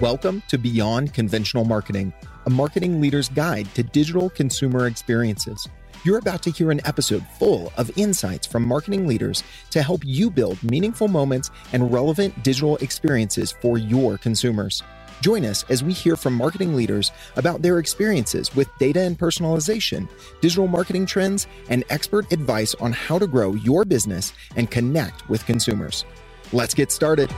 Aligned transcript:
Welcome 0.00 0.42
to 0.48 0.56
Beyond 0.56 1.12
Conventional 1.12 1.66
Marketing, 1.66 2.14
a 2.46 2.50
marketing 2.50 2.98
leader's 2.98 3.28
guide 3.28 3.66
to 3.74 3.82
digital 3.82 4.30
consumer 4.30 4.86
experiences. 4.86 5.68
You're 6.06 6.18
about 6.18 6.40
to 6.42 6.52
hear 6.52 6.70
an 6.70 6.80
episode 6.84 7.26
full 7.36 7.72
of 7.76 7.90
insights 7.98 8.46
from 8.46 8.64
marketing 8.64 9.08
leaders 9.08 9.42
to 9.70 9.82
help 9.82 10.02
you 10.04 10.30
build 10.30 10.62
meaningful 10.62 11.08
moments 11.08 11.50
and 11.72 11.92
relevant 11.92 12.44
digital 12.44 12.76
experiences 12.76 13.50
for 13.50 13.76
your 13.76 14.16
consumers. 14.16 14.84
Join 15.20 15.44
us 15.44 15.64
as 15.68 15.82
we 15.82 15.92
hear 15.92 16.14
from 16.14 16.34
marketing 16.34 16.76
leaders 16.76 17.10
about 17.34 17.60
their 17.60 17.80
experiences 17.80 18.54
with 18.54 18.70
data 18.78 19.00
and 19.00 19.18
personalization, 19.18 20.08
digital 20.40 20.68
marketing 20.68 21.06
trends, 21.06 21.48
and 21.70 21.82
expert 21.90 22.32
advice 22.32 22.76
on 22.76 22.92
how 22.92 23.18
to 23.18 23.26
grow 23.26 23.54
your 23.54 23.84
business 23.84 24.32
and 24.54 24.70
connect 24.70 25.28
with 25.28 25.44
consumers. 25.44 26.04
Let's 26.52 26.72
get 26.72 26.92
started. 26.92 27.34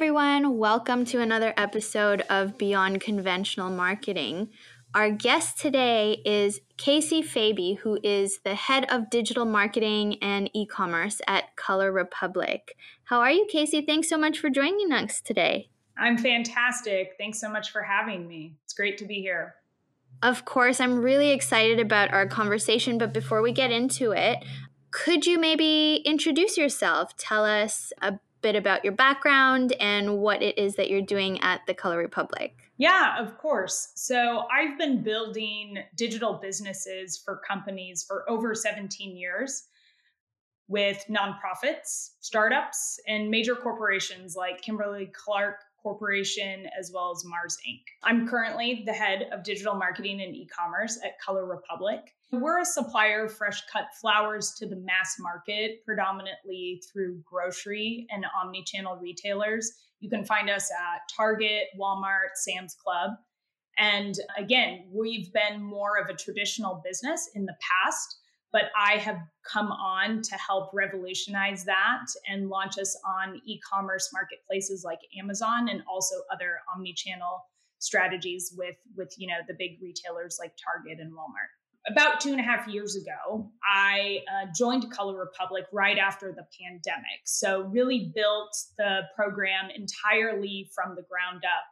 Everyone, 0.00 0.56
welcome 0.56 1.04
to 1.04 1.20
another 1.20 1.52
episode 1.58 2.22
of 2.30 2.56
Beyond 2.56 3.02
Conventional 3.02 3.68
Marketing. 3.68 4.48
Our 4.94 5.10
guest 5.10 5.58
today 5.58 6.22
is 6.24 6.62
Casey 6.78 7.22
Faby, 7.22 7.76
who 7.76 7.98
is 8.02 8.38
the 8.42 8.54
head 8.54 8.86
of 8.90 9.10
digital 9.10 9.44
marketing 9.44 10.16
and 10.22 10.48
e 10.54 10.64
commerce 10.64 11.20
at 11.28 11.54
Color 11.54 11.92
Republic. 11.92 12.78
How 13.04 13.20
are 13.20 13.30
you, 13.30 13.46
Casey? 13.52 13.82
Thanks 13.82 14.08
so 14.08 14.16
much 14.16 14.38
for 14.38 14.48
joining 14.48 14.90
us 14.90 15.20
today. 15.20 15.68
I'm 15.98 16.16
fantastic. 16.16 17.16
Thanks 17.18 17.38
so 17.38 17.50
much 17.50 17.70
for 17.70 17.82
having 17.82 18.26
me. 18.26 18.54
It's 18.64 18.72
great 18.72 18.96
to 18.98 19.04
be 19.04 19.20
here. 19.20 19.56
Of 20.22 20.46
course, 20.46 20.80
I'm 20.80 21.02
really 21.02 21.28
excited 21.28 21.78
about 21.78 22.10
our 22.10 22.26
conversation, 22.26 22.96
but 22.96 23.12
before 23.12 23.42
we 23.42 23.52
get 23.52 23.70
into 23.70 24.12
it, 24.12 24.38
could 24.92 25.26
you 25.26 25.38
maybe 25.38 25.96
introduce 26.06 26.56
yourself? 26.56 27.14
Tell 27.18 27.44
us 27.44 27.92
a 28.00 28.18
bit 28.42 28.56
about 28.56 28.84
your 28.84 28.92
background 28.92 29.72
and 29.80 30.18
what 30.18 30.42
it 30.42 30.58
is 30.58 30.76
that 30.76 30.90
you're 30.90 31.02
doing 31.02 31.40
at 31.40 31.60
the 31.66 31.74
Color 31.74 31.98
Republic. 31.98 32.56
Yeah, 32.78 33.18
of 33.18 33.36
course. 33.36 33.92
So 33.94 34.44
I've 34.50 34.78
been 34.78 35.02
building 35.02 35.78
digital 35.96 36.34
businesses 36.34 37.18
for 37.18 37.40
companies 37.46 38.02
for 38.02 38.28
over 38.28 38.54
17 38.54 39.16
years 39.16 39.64
with 40.68 41.04
nonprofits, 41.10 42.12
startups, 42.20 42.98
and 43.06 43.28
major 43.28 43.54
corporations 43.54 44.36
like 44.36 44.62
Kimberly 44.62 45.10
Clark 45.12 45.56
Corporation 45.82 46.66
as 46.78 46.90
well 46.94 47.10
as 47.10 47.24
Mars 47.24 47.56
Inc. 47.68 47.82
I'm 48.02 48.28
currently 48.28 48.82
the 48.84 48.92
head 48.92 49.28
of 49.32 49.42
digital 49.42 49.74
marketing 49.74 50.20
and 50.20 50.34
e 50.34 50.46
commerce 50.46 50.98
at 51.04 51.20
Color 51.20 51.46
Republic. 51.46 52.14
We're 52.32 52.60
a 52.60 52.64
supplier 52.64 53.24
of 53.24 53.32
fresh 53.32 53.62
cut 53.72 53.86
flowers 54.00 54.52
to 54.58 54.66
the 54.66 54.76
mass 54.76 55.16
market, 55.18 55.84
predominantly 55.84 56.82
through 56.92 57.22
grocery 57.24 58.06
and 58.10 58.24
omni 58.40 58.62
channel 58.64 58.96
retailers. 58.96 59.72
You 59.98 60.08
can 60.08 60.24
find 60.24 60.48
us 60.48 60.70
at 60.70 61.00
Target, 61.14 61.68
Walmart, 61.78 62.36
Sam's 62.36 62.74
Club. 62.74 63.12
And 63.78 64.14
again, 64.36 64.84
we've 64.92 65.32
been 65.32 65.62
more 65.62 65.98
of 65.98 66.08
a 66.08 66.14
traditional 66.14 66.82
business 66.84 67.30
in 67.34 67.46
the 67.46 67.56
past, 67.60 68.18
but 68.52 68.64
I 68.76 68.94
have 68.94 69.18
come 69.50 69.70
on 69.72 70.22
to 70.22 70.34
help 70.36 70.70
revolutionize 70.72 71.64
that 71.64 72.06
and 72.28 72.48
launch 72.48 72.78
us 72.78 72.96
on 73.06 73.40
e 73.44 73.60
commerce 73.60 74.10
marketplaces 74.12 74.84
like 74.84 75.00
Amazon 75.18 75.68
and 75.68 75.82
also 75.88 76.16
other 76.32 76.58
omni 76.74 76.92
channel 76.92 77.44
strategies 77.78 78.54
with 78.56 78.76
with 78.96 79.14
you 79.16 79.26
know 79.26 79.38
the 79.48 79.54
big 79.54 79.78
retailers 79.82 80.38
like 80.40 80.52
Target 80.62 81.00
and 81.00 81.12
Walmart 81.12 81.50
about 81.88 82.20
two 82.20 82.30
and 82.30 82.40
a 82.40 82.42
half 82.42 82.68
years 82.68 82.96
ago, 82.96 83.50
I 83.64 84.20
uh, 84.28 84.46
joined 84.56 84.90
Color 84.92 85.18
Republic 85.18 85.64
right 85.72 85.98
after 85.98 86.32
the 86.32 86.44
pandemic. 86.60 87.20
So, 87.24 87.62
really 87.62 88.12
built 88.14 88.54
the 88.76 89.02
program 89.16 89.70
entirely 89.74 90.70
from 90.74 90.94
the 90.94 91.02
ground 91.02 91.42
up. 91.44 91.64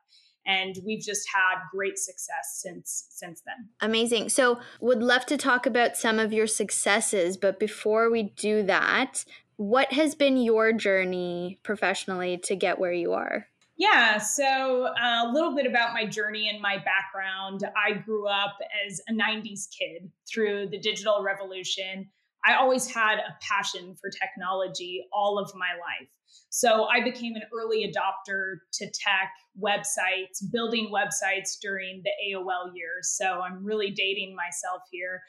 And 0.48 0.76
we've 0.84 1.04
just 1.04 1.28
had 1.32 1.60
great 1.70 1.98
success 1.98 2.60
since 2.62 3.06
since 3.10 3.42
then. 3.46 3.68
Amazing. 3.80 4.30
So, 4.30 4.58
would 4.80 5.02
love 5.02 5.26
to 5.26 5.36
talk 5.36 5.66
about 5.66 5.96
some 5.96 6.18
of 6.18 6.32
your 6.32 6.48
successes, 6.48 7.36
but 7.36 7.60
before 7.60 8.10
we 8.10 8.22
do 8.22 8.64
that, 8.64 9.24
what 9.56 9.92
has 9.92 10.14
been 10.14 10.36
your 10.38 10.72
journey 10.72 11.60
professionally 11.62 12.38
to 12.44 12.56
get 12.56 12.78
where 12.78 12.92
you 12.92 13.12
are? 13.12 13.46
Yeah, 13.78 14.18
so 14.18 14.88
uh, 15.00 15.30
a 15.30 15.30
little 15.32 15.54
bit 15.54 15.64
about 15.64 15.94
my 15.94 16.04
journey 16.04 16.48
and 16.48 16.60
my 16.60 16.78
background. 16.78 17.62
I 17.76 17.92
grew 17.92 18.26
up 18.26 18.56
as 18.84 19.00
a 19.08 19.12
90s 19.12 19.68
kid 19.70 20.10
through 20.28 20.68
the 20.70 20.80
digital 20.80 21.22
revolution. 21.22 22.08
I 22.44 22.54
always 22.54 22.92
had 22.92 23.18
a 23.18 23.36
passion 23.40 23.94
for 24.00 24.10
technology 24.10 25.06
all 25.12 25.38
of 25.38 25.52
my 25.54 25.72
life. 25.74 26.08
So 26.50 26.86
I 26.86 27.02
became 27.02 27.34
an 27.36 27.42
early 27.52 27.84
adopter 27.86 28.58
to 28.74 28.86
tech 28.86 29.32
websites, 29.60 30.42
building 30.52 30.90
websites 30.92 31.58
during 31.60 32.02
the 32.04 32.10
AOL 32.30 32.74
years. 32.74 33.16
So 33.16 33.40
I'm 33.40 33.64
really 33.64 33.90
dating 33.90 34.34
myself 34.34 34.82
here. 34.90 35.22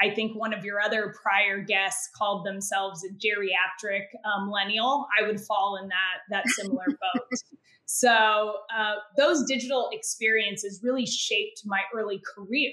I 0.00 0.14
think 0.14 0.36
one 0.36 0.52
of 0.52 0.64
your 0.64 0.80
other 0.80 1.14
prior 1.22 1.62
guests 1.62 2.10
called 2.14 2.44
themselves 2.44 3.02
a 3.04 3.08
geriatric 3.14 4.04
uh, 4.24 4.44
millennial. 4.44 5.06
I 5.18 5.26
would 5.26 5.40
fall 5.40 5.78
in 5.82 5.88
that 5.88 6.18
that 6.30 6.46
similar 6.48 6.84
boat. 6.88 7.40
So 7.86 8.56
uh, 8.76 8.96
those 9.16 9.44
digital 9.44 9.88
experiences 9.92 10.80
really 10.82 11.06
shaped 11.06 11.62
my 11.64 11.80
early 11.94 12.20
career. 12.34 12.72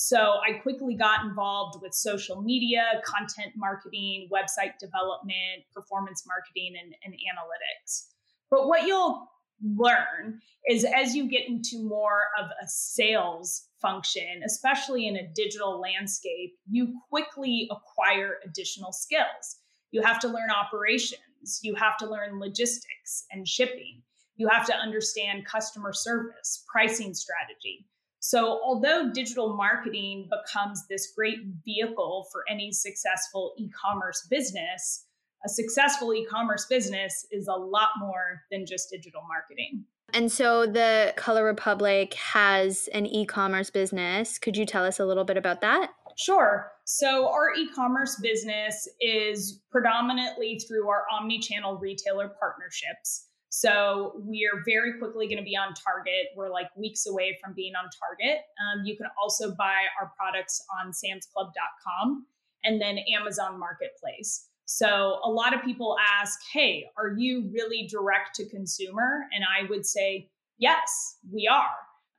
So 0.00 0.36
I 0.48 0.52
quickly 0.52 0.94
got 0.94 1.24
involved 1.24 1.82
with 1.82 1.92
social 1.92 2.40
media, 2.40 3.02
content 3.04 3.54
marketing, 3.56 4.28
website 4.32 4.78
development, 4.78 5.64
performance 5.74 6.24
marketing, 6.24 6.74
and, 6.80 6.94
and 7.04 7.14
analytics. 7.14 8.06
But 8.48 8.68
what 8.68 8.86
you'll 8.86 9.26
learn 9.60 10.40
is 10.70 10.84
as 10.84 11.16
you 11.16 11.28
get 11.28 11.48
into 11.48 11.82
more 11.82 12.28
of 12.38 12.46
a 12.62 12.68
sales 12.68 13.66
function, 13.82 14.42
especially 14.46 15.08
in 15.08 15.16
a 15.16 15.26
digital 15.34 15.80
landscape, 15.80 16.54
you 16.70 16.94
quickly 17.10 17.68
acquire 17.68 18.36
additional 18.46 18.92
skills. 18.92 19.56
You 19.90 20.02
have 20.02 20.20
to 20.20 20.28
learn 20.28 20.50
operations, 20.50 21.58
you 21.62 21.74
have 21.74 21.96
to 21.96 22.08
learn 22.08 22.38
logistics 22.38 23.24
and 23.32 23.48
shipping 23.48 24.02
you 24.38 24.48
have 24.48 24.64
to 24.66 24.74
understand 24.74 25.44
customer 25.44 25.92
service, 25.92 26.64
pricing 26.70 27.12
strategy. 27.12 27.84
So, 28.20 28.60
although 28.64 29.10
digital 29.12 29.56
marketing 29.56 30.28
becomes 30.28 30.86
this 30.88 31.12
great 31.16 31.38
vehicle 31.64 32.26
for 32.32 32.42
any 32.50 32.72
successful 32.72 33.54
e 33.58 33.70
commerce 33.70 34.26
business, 34.28 35.06
a 35.44 35.48
successful 35.48 36.12
e 36.12 36.26
commerce 36.26 36.66
business 36.66 37.26
is 37.30 37.46
a 37.46 37.54
lot 37.54 37.90
more 38.00 38.42
than 38.50 38.66
just 38.66 38.90
digital 38.90 39.22
marketing. 39.28 39.84
And 40.14 40.32
so, 40.32 40.66
the 40.66 41.12
Color 41.16 41.44
Republic 41.44 42.14
has 42.14 42.88
an 42.92 43.06
e 43.06 43.24
commerce 43.24 43.70
business. 43.70 44.38
Could 44.38 44.56
you 44.56 44.66
tell 44.66 44.84
us 44.84 44.98
a 44.98 45.06
little 45.06 45.24
bit 45.24 45.36
about 45.36 45.60
that? 45.60 45.92
Sure. 46.16 46.72
So, 46.84 47.28
our 47.28 47.54
e 47.54 47.68
commerce 47.72 48.18
business 48.20 48.88
is 49.00 49.60
predominantly 49.70 50.58
through 50.66 50.88
our 50.88 51.04
omni 51.12 51.38
channel 51.38 51.76
retailer 51.76 52.32
partnerships. 52.40 53.27
So 53.50 54.20
we 54.24 54.48
are 54.52 54.62
very 54.66 54.98
quickly 54.98 55.26
going 55.26 55.38
to 55.38 55.44
be 55.44 55.56
on 55.56 55.72
Target. 55.74 56.28
We're 56.36 56.50
like 56.50 56.68
weeks 56.76 57.06
away 57.06 57.38
from 57.42 57.54
being 57.54 57.72
on 57.74 57.88
Target. 57.98 58.42
Um, 58.60 58.84
you 58.84 58.96
can 58.96 59.06
also 59.20 59.54
buy 59.54 59.84
our 60.00 60.12
products 60.16 60.62
on 60.78 60.92
samsclub.com 60.92 62.26
and 62.64 62.80
then 62.80 62.98
Amazon 63.16 63.58
Marketplace. 63.58 64.48
So 64.66 65.18
a 65.24 65.30
lot 65.30 65.54
of 65.54 65.62
people 65.62 65.96
ask, 66.20 66.38
hey, 66.52 66.84
are 66.98 67.14
you 67.16 67.50
really 67.50 67.88
direct 67.90 68.34
to 68.34 68.46
consumer? 68.50 69.26
And 69.32 69.42
I 69.44 69.66
would 69.70 69.86
say, 69.86 70.28
yes, 70.58 71.16
we 71.32 71.48
are. 71.50 71.70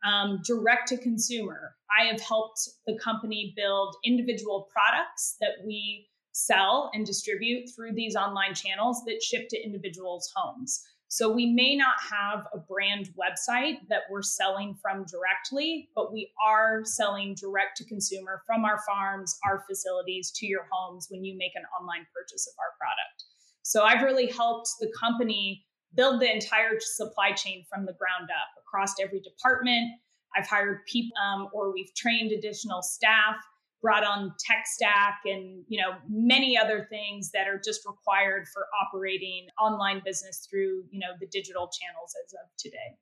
Um, 0.03 0.39
direct 0.43 0.87
to 0.87 0.97
consumer. 0.97 1.75
I 1.99 2.05
have 2.05 2.21
helped 2.21 2.67
the 2.87 2.97
company 2.97 3.53
build 3.55 3.97
individual 4.03 4.67
products 4.73 5.35
that 5.41 5.63
we 5.63 6.07
sell 6.31 6.89
and 6.93 7.05
distribute 7.05 7.69
through 7.75 7.93
these 7.93 8.15
online 8.15 8.55
channels 8.55 9.03
that 9.05 9.21
ship 9.21 9.49
to 9.49 9.63
individuals' 9.63 10.31
homes. 10.35 10.81
So 11.11 11.27
we 11.31 11.47
may 11.47 11.75
not 11.75 11.95
have 12.11 12.45
a 12.53 12.59
brand 12.59 13.09
website 13.17 13.79
that 13.89 14.03
we're 14.11 14.21
selling 14.21 14.75
from 14.79 15.05
directly, 15.05 15.89
but 15.95 16.13
we 16.13 16.31
are 16.45 16.85
selling 16.85 17.33
direct 17.33 17.77
to 17.77 17.85
consumer 17.85 18.43
from 18.45 18.63
our 18.63 18.79
farms, 18.87 19.35
our 19.43 19.63
facilities 19.67 20.31
to 20.35 20.45
your 20.45 20.67
homes 20.71 21.07
when 21.09 21.25
you 21.25 21.35
make 21.35 21.53
an 21.55 21.63
online 21.81 22.05
purchase 22.13 22.47
of 22.47 22.53
our 22.59 22.77
product. 22.79 23.23
So 23.63 23.83
I've 23.83 24.03
really 24.03 24.27
helped 24.27 24.69
the 24.79 24.91
company 24.99 25.65
build 25.95 26.21
the 26.21 26.31
entire 26.31 26.79
supply 26.79 27.31
chain 27.31 27.65
from 27.67 27.87
the 27.87 27.93
ground 27.93 28.29
up 28.29 28.61
across 28.61 28.93
every 29.01 29.19
department. 29.21 29.89
I've 30.37 30.47
hired 30.47 30.85
people 30.85 31.17
um, 31.17 31.49
or 31.53 31.73
we've 31.73 31.93
trained 31.95 32.31
additional 32.31 32.83
staff 32.83 33.35
brought 33.81 34.03
on 34.03 34.33
tech 34.39 34.65
stack 34.65 35.21
and 35.25 35.63
you 35.67 35.81
know 35.81 35.91
many 36.09 36.57
other 36.57 36.87
things 36.89 37.31
that 37.31 37.47
are 37.47 37.59
just 37.63 37.85
required 37.85 38.47
for 38.53 38.65
operating 38.83 39.47
online 39.59 40.01
business 40.05 40.47
through 40.49 40.83
you 40.91 40.99
know 40.99 41.13
the 41.19 41.27
digital 41.27 41.69
channels 41.69 42.15
as 42.25 42.33
of 42.33 42.49
today 42.57 42.97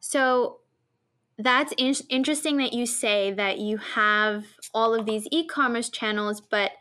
so 0.00 0.60
That's 1.38 1.72
in- 1.76 2.06
interesting 2.08 2.58
that 2.58 2.72
you 2.72 2.86
say 2.86 3.32
that 3.32 3.58
you 3.58 3.78
have 3.78 4.44
all 4.74 4.94
of 4.94 5.06
these 5.06 5.26
e 5.30 5.46
commerce 5.46 5.88
channels, 5.88 6.40
but 6.40 6.72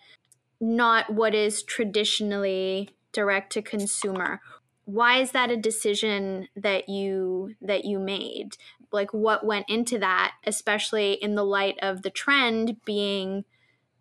not 0.60 1.12
what 1.14 1.34
is 1.34 1.64
traditionally 1.64 2.90
direct 3.14 3.52
to 3.54 3.62
consumer. 3.62 4.42
Why 4.86 5.20
is 5.22 5.32
that 5.32 5.52
a 5.52 5.58
decision 5.58 6.48
that 6.56 6.90
you 6.90 7.56
that 7.62 7.86
you 7.86 8.00
made? 8.00 8.58
Like 8.92 9.14
what 9.14 9.46
went 9.46 9.70
into 9.70 9.98
that, 10.00 10.34
especially 10.46 11.14
in 11.14 11.36
the 11.36 11.46
light 11.46 11.78
of 11.82 12.02
the 12.02 12.10
trend 12.10 12.78
being 12.86 13.46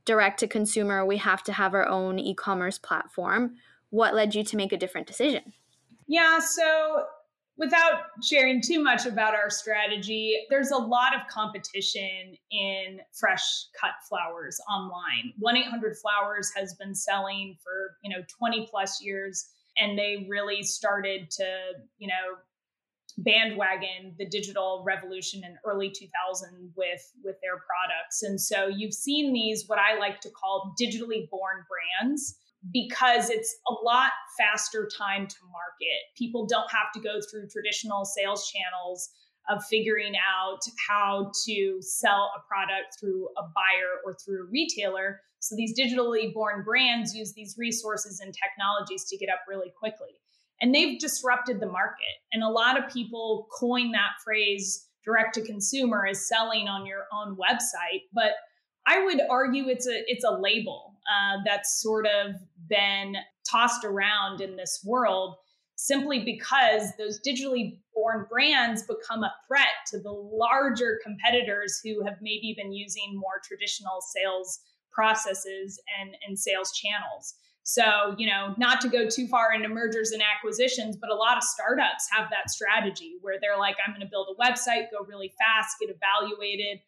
direct 0.04 0.40
to 0.40 0.48
consumer, 0.48 1.04
we 1.04 1.18
have 1.18 1.42
to 1.44 1.52
have 1.52 1.74
our 1.74 1.86
own 1.86 2.18
e-commerce 2.18 2.78
platform. 2.78 3.54
What 3.90 4.14
led 4.14 4.34
you 4.34 4.44
to 4.44 4.56
make 4.56 4.72
a 4.72 4.76
different 4.76 5.06
decision? 5.06 5.52
Yeah, 6.06 6.40
so 6.40 7.04
without 7.56 8.04
sharing 8.22 8.62
too 8.62 8.82
much 8.82 9.06
about 9.06 9.34
our 9.34 9.50
strategy, 9.50 10.46
there's 10.48 10.70
a 10.70 10.76
lot 10.76 11.14
of 11.14 11.20
competition 11.28 12.36
in 12.50 13.00
fresh 13.12 13.66
cut 13.78 13.92
flowers 14.08 14.58
online. 14.68 15.34
1-800 15.40 15.96
Flowers 16.00 16.50
has 16.56 16.74
been 16.74 16.94
selling 16.94 17.56
for, 17.62 17.96
you 18.02 18.10
know, 18.10 18.24
20 18.38 18.66
plus 18.70 19.02
years 19.02 19.50
and 19.78 19.98
they 19.98 20.26
really 20.28 20.62
started 20.62 21.30
to, 21.30 21.72
you 21.98 22.08
know, 22.08 22.36
bandwagon 23.18 24.14
the 24.18 24.26
digital 24.26 24.82
revolution 24.86 25.42
in 25.44 25.56
early 25.64 25.90
2000 25.90 26.72
with 26.76 27.12
with 27.24 27.36
their 27.42 27.58
products. 27.66 28.22
And 28.22 28.40
so 28.40 28.68
you've 28.68 28.94
seen 28.94 29.32
these 29.32 29.64
what 29.66 29.78
I 29.78 29.98
like 29.98 30.20
to 30.20 30.30
call 30.30 30.74
digitally 30.80 31.28
born 31.30 31.64
brands 31.68 32.36
because 32.72 33.30
it's 33.30 33.56
a 33.68 33.84
lot 33.84 34.12
faster 34.38 34.88
time 34.96 35.26
to 35.26 35.36
market. 35.50 36.00
People 36.16 36.46
don't 36.46 36.70
have 36.70 36.92
to 36.94 37.00
go 37.00 37.20
through 37.30 37.48
traditional 37.48 38.04
sales 38.04 38.50
channels 38.50 39.10
of 39.48 39.64
figuring 39.64 40.12
out 40.16 40.60
how 40.88 41.32
to 41.46 41.78
sell 41.80 42.30
a 42.36 42.40
product 42.46 42.96
through 43.00 43.28
a 43.38 43.42
buyer 43.42 44.00
or 44.04 44.14
through 44.14 44.44
a 44.44 44.50
retailer. 44.50 45.20
So 45.40 45.56
these 45.56 45.78
digitally 45.78 46.32
born 46.32 46.62
brands 46.62 47.14
use 47.14 47.32
these 47.32 47.56
resources 47.58 48.20
and 48.20 48.32
technologies 48.34 49.04
to 49.06 49.16
get 49.16 49.30
up 49.30 49.40
really 49.48 49.72
quickly. 49.78 50.20
And 50.60 50.74
they've 50.74 50.98
disrupted 50.98 51.60
the 51.60 51.66
market. 51.66 52.20
And 52.32 52.42
a 52.42 52.48
lot 52.48 52.78
of 52.78 52.92
people 52.92 53.48
coin 53.58 53.92
that 53.92 54.10
phrase 54.22 54.88
direct 55.04 55.34
to 55.34 55.42
consumer 55.42 56.06
as 56.06 56.28
selling 56.28 56.68
on 56.68 56.86
your 56.86 57.06
own 57.12 57.36
website. 57.36 58.02
But 58.12 58.32
I 58.86 59.04
would 59.04 59.20
argue 59.30 59.68
it's 59.68 59.86
a 59.86 60.02
it's 60.06 60.24
a 60.24 60.30
label 60.30 60.94
uh, 61.10 61.38
that's 61.44 61.80
sort 61.80 62.06
of 62.06 62.34
been 62.68 63.16
tossed 63.48 63.84
around 63.84 64.40
in 64.40 64.56
this 64.56 64.80
world 64.84 65.36
simply 65.76 66.22
because 66.24 66.92
those 66.98 67.20
digitally 67.26 67.78
born 67.94 68.26
brands 68.28 68.82
become 68.82 69.24
a 69.24 69.32
threat 69.48 69.86
to 69.86 69.98
the 69.98 70.12
larger 70.12 71.00
competitors 71.02 71.80
who 71.82 72.04
have 72.04 72.16
maybe 72.20 72.54
been 72.56 72.72
using 72.72 73.12
more 73.14 73.40
traditional 73.42 74.00
sales 74.00 74.60
processes 74.92 75.80
and, 75.98 76.14
and 76.26 76.38
sales 76.38 76.72
channels. 76.72 77.34
So, 77.62 78.14
you 78.18 78.26
know, 78.26 78.54
not 78.58 78.80
to 78.80 78.88
go 78.88 79.08
too 79.08 79.28
far 79.28 79.52
into 79.52 79.68
mergers 79.68 80.10
and 80.10 80.22
acquisitions, 80.22 80.96
but 80.96 81.10
a 81.10 81.14
lot 81.14 81.36
of 81.36 81.42
startups 81.42 82.08
have 82.10 82.28
that 82.30 82.50
strategy 82.50 83.16
where 83.20 83.36
they're 83.40 83.58
like, 83.58 83.76
I'm 83.86 83.94
going 83.94 84.04
to 84.04 84.10
build 84.10 84.28
a 84.34 84.42
website, 84.42 84.90
go 84.90 85.04
really 85.06 85.32
fast, 85.38 85.76
get 85.80 85.90
evaluated, 85.90 86.80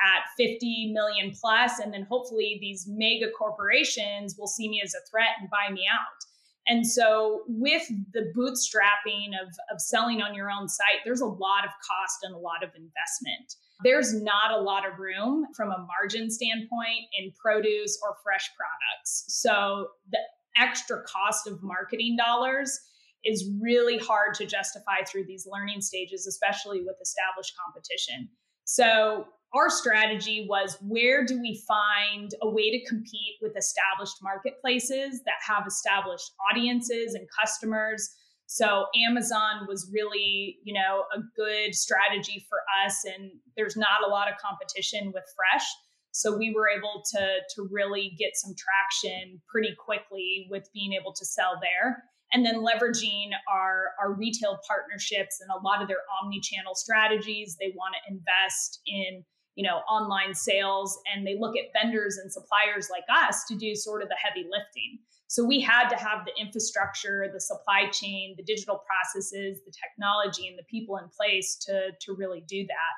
at 0.00 0.28
50 0.36 0.92
million 0.92 1.32
plus, 1.38 1.78
and 1.78 1.92
then 1.92 2.06
hopefully 2.08 2.58
these 2.60 2.86
mega 2.88 3.30
corporations 3.30 4.36
will 4.38 4.46
see 4.46 4.68
me 4.68 4.82
as 4.84 4.94
a 4.94 5.00
threat 5.10 5.36
and 5.40 5.48
buy 5.50 5.72
me 5.72 5.86
out. 5.90 6.24
And 6.68 6.86
so, 6.86 7.44
with 7.46 7.86
the 8.12 8.32
bootstrapping 8.36 9.28
of, 9.40 9.54
of 9.72 9.80
selling 9.80 10.20
on 10.20 10.34
your 10.34 10.50
own 10.50 10.68
site, 10.68 11.00
there's 11.04 11.20
a 11.20 11.26
lot 11.26 11.64
of 11.64 11.70
cost 11.70 12.18
and 12.22 12.34
a 12.34 12.38
lot 12.38 12.64
of 12.64 12.70
investment. 12.74 13.54
There's 13.82 14.14
not 14.14 14.52
a 14.52 14.60
lot 14.60 14.86
of 14.86 14.98
room 14.98 15.46
from 15.54 15.70
a 15.70 15.86
margin 15.86 16.30
standpoint 16.30 17.04
in 17.18 17.32
produce 17.40 17.98
or 18.02 18.16
fresh 18.22 18.50
products. 18.56 19.24
So, 19.28 19.88
the 20.10 20.18
extra 20.56 21.02
cost 21.02 21.46
of 21.46 21.62
marketing 21.62 22.16
dollars 22.16 22.78
is 23.24 23.50
really 23.60 23.98
hard 23.98 24.34
to 24.34 24.46
justify 24.46 25.02
through 25.06 25.24
these 25.26 25.46
learning 25.50 25.82
stages, 25.82 26.26
especially 26.26 26.80
with 26.80 26.96
established 27.02 27.52
competition. 27.62 28.28
So, 28.64 29.26
our 29.54 29.70
strategy 29.70 30.46
was 30.48 30.76
where 30.82 31.24
do 31.24 31.40
we 31.40 31.62
find 31.68 32.32
a 32.42 32.48
way 32.48 32.70
to 32.70 32.84
compete 32.86 33.36
with 33.40 33.56
established 33.56 34.16
marketplaces 34.22 35.22
that 35.24 35.36
have 35.46 35.66
established 35.66 36.32
audiences 36.50 37.14
and 37.14 37.26
customers 37.38 38.10
so 38.46 38.86
amazon 39.08 39.66
was 39.68 39.90
really 39.92 40.58
you 40.64 40.72
know 40.72 41.04
a 41.14 41.20
good 41.36 41.74
strategy 41.74 42.44
for 42.48 42.58
us 42.84 43.04
and 43.04 43.30
there's 43.56 43.76
not 43.76 44.04
a 44.06 44.10
lot 44.10 44.28
of 44.28 44.34
competition 44.38 45.12
with 45.12 45.24
fresh. 45.34 45.66
So 46.12 46.36
we 46.36 46.54
were 46.54 46.68
able 46.68 47.02
to 47.12 47.38
to 47.54 47.68
really 47.70 48.14
get 48.18 48.30
some 48.34 48.54
traction 48.56 49.40
pretty 49.48 49.74
quickly 49.78 50.46
with 50.50 50.68
being 50.72 50.92
able 50.92 51.12
to 51.12 51.24
sell 51.24 51.58
there. 51.60 52.04
And 52.32 52.44
then 52.44 52.56
leveraging 52.56 53.30
our, 53.48 53.92
our 54.02 54.12
retail 54.12 54.58
partnerships 54.66 55.40
and 55.40 55.48
a 55.48 55.64
lot 55.64 55.80
of 55.80 55.86
their 55.86 56.02
omni-channel 56.20 56.74
strategies 56.74 57.56
they 57.60 57.72
want 57.76 57.94
to 57.94 58.12
invest 58.12 58.80
in 58.86 59.24
you 59.54 59.66
know 59.66 59.76
online 59.88 60.34
sales 60.34 60.98
and 61.06 61.26
they 61.26 61.38
look 61.38 61.56
at 61.56 61.72
vendors 61.72 62.18
and 62.18 62.30
suppliers 62.32 62.88
like 62.90 63.04
us 63.08 63.44
to 63.44 63.56
do 63.56 63.74
sort 63.74 64.02
of 64.02 64.08
the 64.08 64.16
heavy 64.16 64.46
lifting 64.50 64.98
so 65.28 65.44
we 65.44 65.60
had 65.60 65.88
to 65.88 65.96
have 65.96 66.24
the 66.24 66.32
infrastructure 66.40 67.28
the 67.32 67.40
supply 67.40 67.88
chain 67.90 68.34
the 68.36 68.42
digital 68.42 68.82
processes 68.86 69.60
the 69.64 69.72
technology 69.72 70.48
and 70.48 70.58
the 70.58 70.64
people 70.64 70.96
in 70.98 71.08
place 71.08 71.56
to 71.56 71.90
to 72.00 72.14
really 72.14 72.44
do 72.46 72.64
that. 72.66 72.94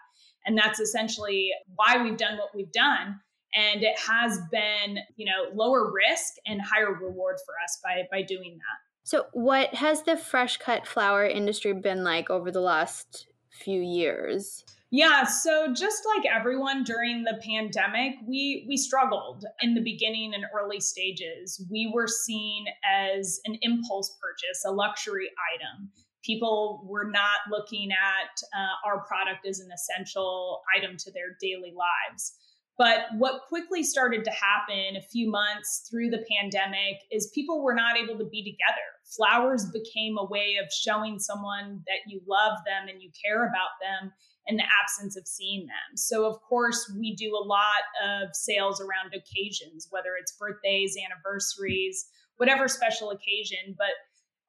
And 0.46 0.56
that's 0.56 0.80
essentially 0.80 1.50
why 1.74 2.02
we've 2.02 2.16
done 2.16 2.38
what 2.38 2.54
we've 2.54 2.72
done. 2.72 3.20
And 3.54 3.82
it 3.82 3.98
has 3.98 4.40
been 4.50 4.98
you 5.16 5.26
know 5.26 5.54
lower 5.54 5.90
risk 5.90 6.34
and 6.46 6.60
higher 6.60 6.92
reward 6.92 7.36
for 7.44 7.54
us 7.62 7.78
by 7.82 8.02
by 8.10 8.22
doing 8.22 8.58
that. 8.58 9.08
So 9.08 9.26
what 9.32 9.74
has 9.74 10.02
the 10.02 10.16
fresh 10.16 10.58
cut 10.58 10.86
flower 10.86 11.24
industry 11.24 11.72
been 11.72 12.04
like 12.04 12.28
over 12.28 12.50
the 12.50 12.60
last 12.60 13.26
few 13.50 13.80
years 13.80 14.64
yeah, 14.90 15.24
so 15.24 15.72
just 15.74 16.02
like 16.16 16.24
everyone 16.24 16.82
during 16.82 17.22
the 17.24 17.38
pandemic, 17.46 18.14
we 18.26 18.64
we 18.66 18.78
struggled 18.78 19.44
in 19.60 19.74
the 19.74 19.82
beginning 19.82 20.32
and 20.32 20.44
early 20.58 20.80
stages. 20.80 21.62
We 21.70 21.92
were 21.94 22.06
seen 22.06 22.64
as 22.90 23.38
an 23.44 23.58
impulse 23.60 24.16
purchase, 24.20 24.64
a 24.66 24.72
luxury 24.72 25.28
item. 25.54 25.90
People 26.24 26.86
were 26.88 27.10
not 27.10 27.40
looking 27.50 27.90
at 27.92 28.58
uh, 28.58 28.88
our 28.88 29.04
product 29.04 29.46
as 29.46 29.60
an 29.60 29.68
essential 29.72 30.62
item 30.74 30.96
to 30.98 31.12
their 31.12 31.36
daily 31.38 31.74
lives. 31.76 32.34
But 32.78 33.06
what 33.18 33.42
quickly 33.48 33.82
started 33.82 34.24
to 34.24 34.30
happen 34.30 34.96
a 34.96 35.02
few 35.02 35.28
months 35.30 35.86
through 35.90 36.10
the 36.10 36.24
pandemic 36.30 36.96
is 37.10 37.30
people 37.34 37.62
were 37.62 37.74
not 37.74 37.98
able 37.98 38.16
to 38.18 38.24
be 38.24 38.42
together. 38.42 38.86
Flowers 39.04 39.66
became 39.66 40.16
a 40.16 40.24
way 40.24 40.56
of 40.62 40.72
showing 40.72 41.18
someone 41.18 41.82
that 41.86 42.06
you 42.06 42.20
love 42.26 42.58
them 42.64 42.88
and 42.88 43.02
you 43.02 43.10
care 43.22 43.46
about 43.48 43.76
them 43.82 44.12
in 44.48 44.56
the 44.56 44.64
absence 44.82 45.16
of 45.16 45.26
seeing 45.26 45.66
them. 45.66 45.96
So, 45.96 46.24
of 46.24 46.40
course, 46.40 46.90
we 46.98 47.14
do 47.14 47.36
a 47.36 47.44
lot 47.44 47.84
of 48.02 48.34
sales 48.34 48.80
around 48.80 49.14
occasions, 49.14 49.86
whether 49.90 50.10
it's 50.20 50.32
birthdays, 50.32 50.96
anniversaries, 50.96 52.06
whatever 52.38 52.66
special 52.66 53.10
occasion. 53.10 53.76
But 53.76 53.92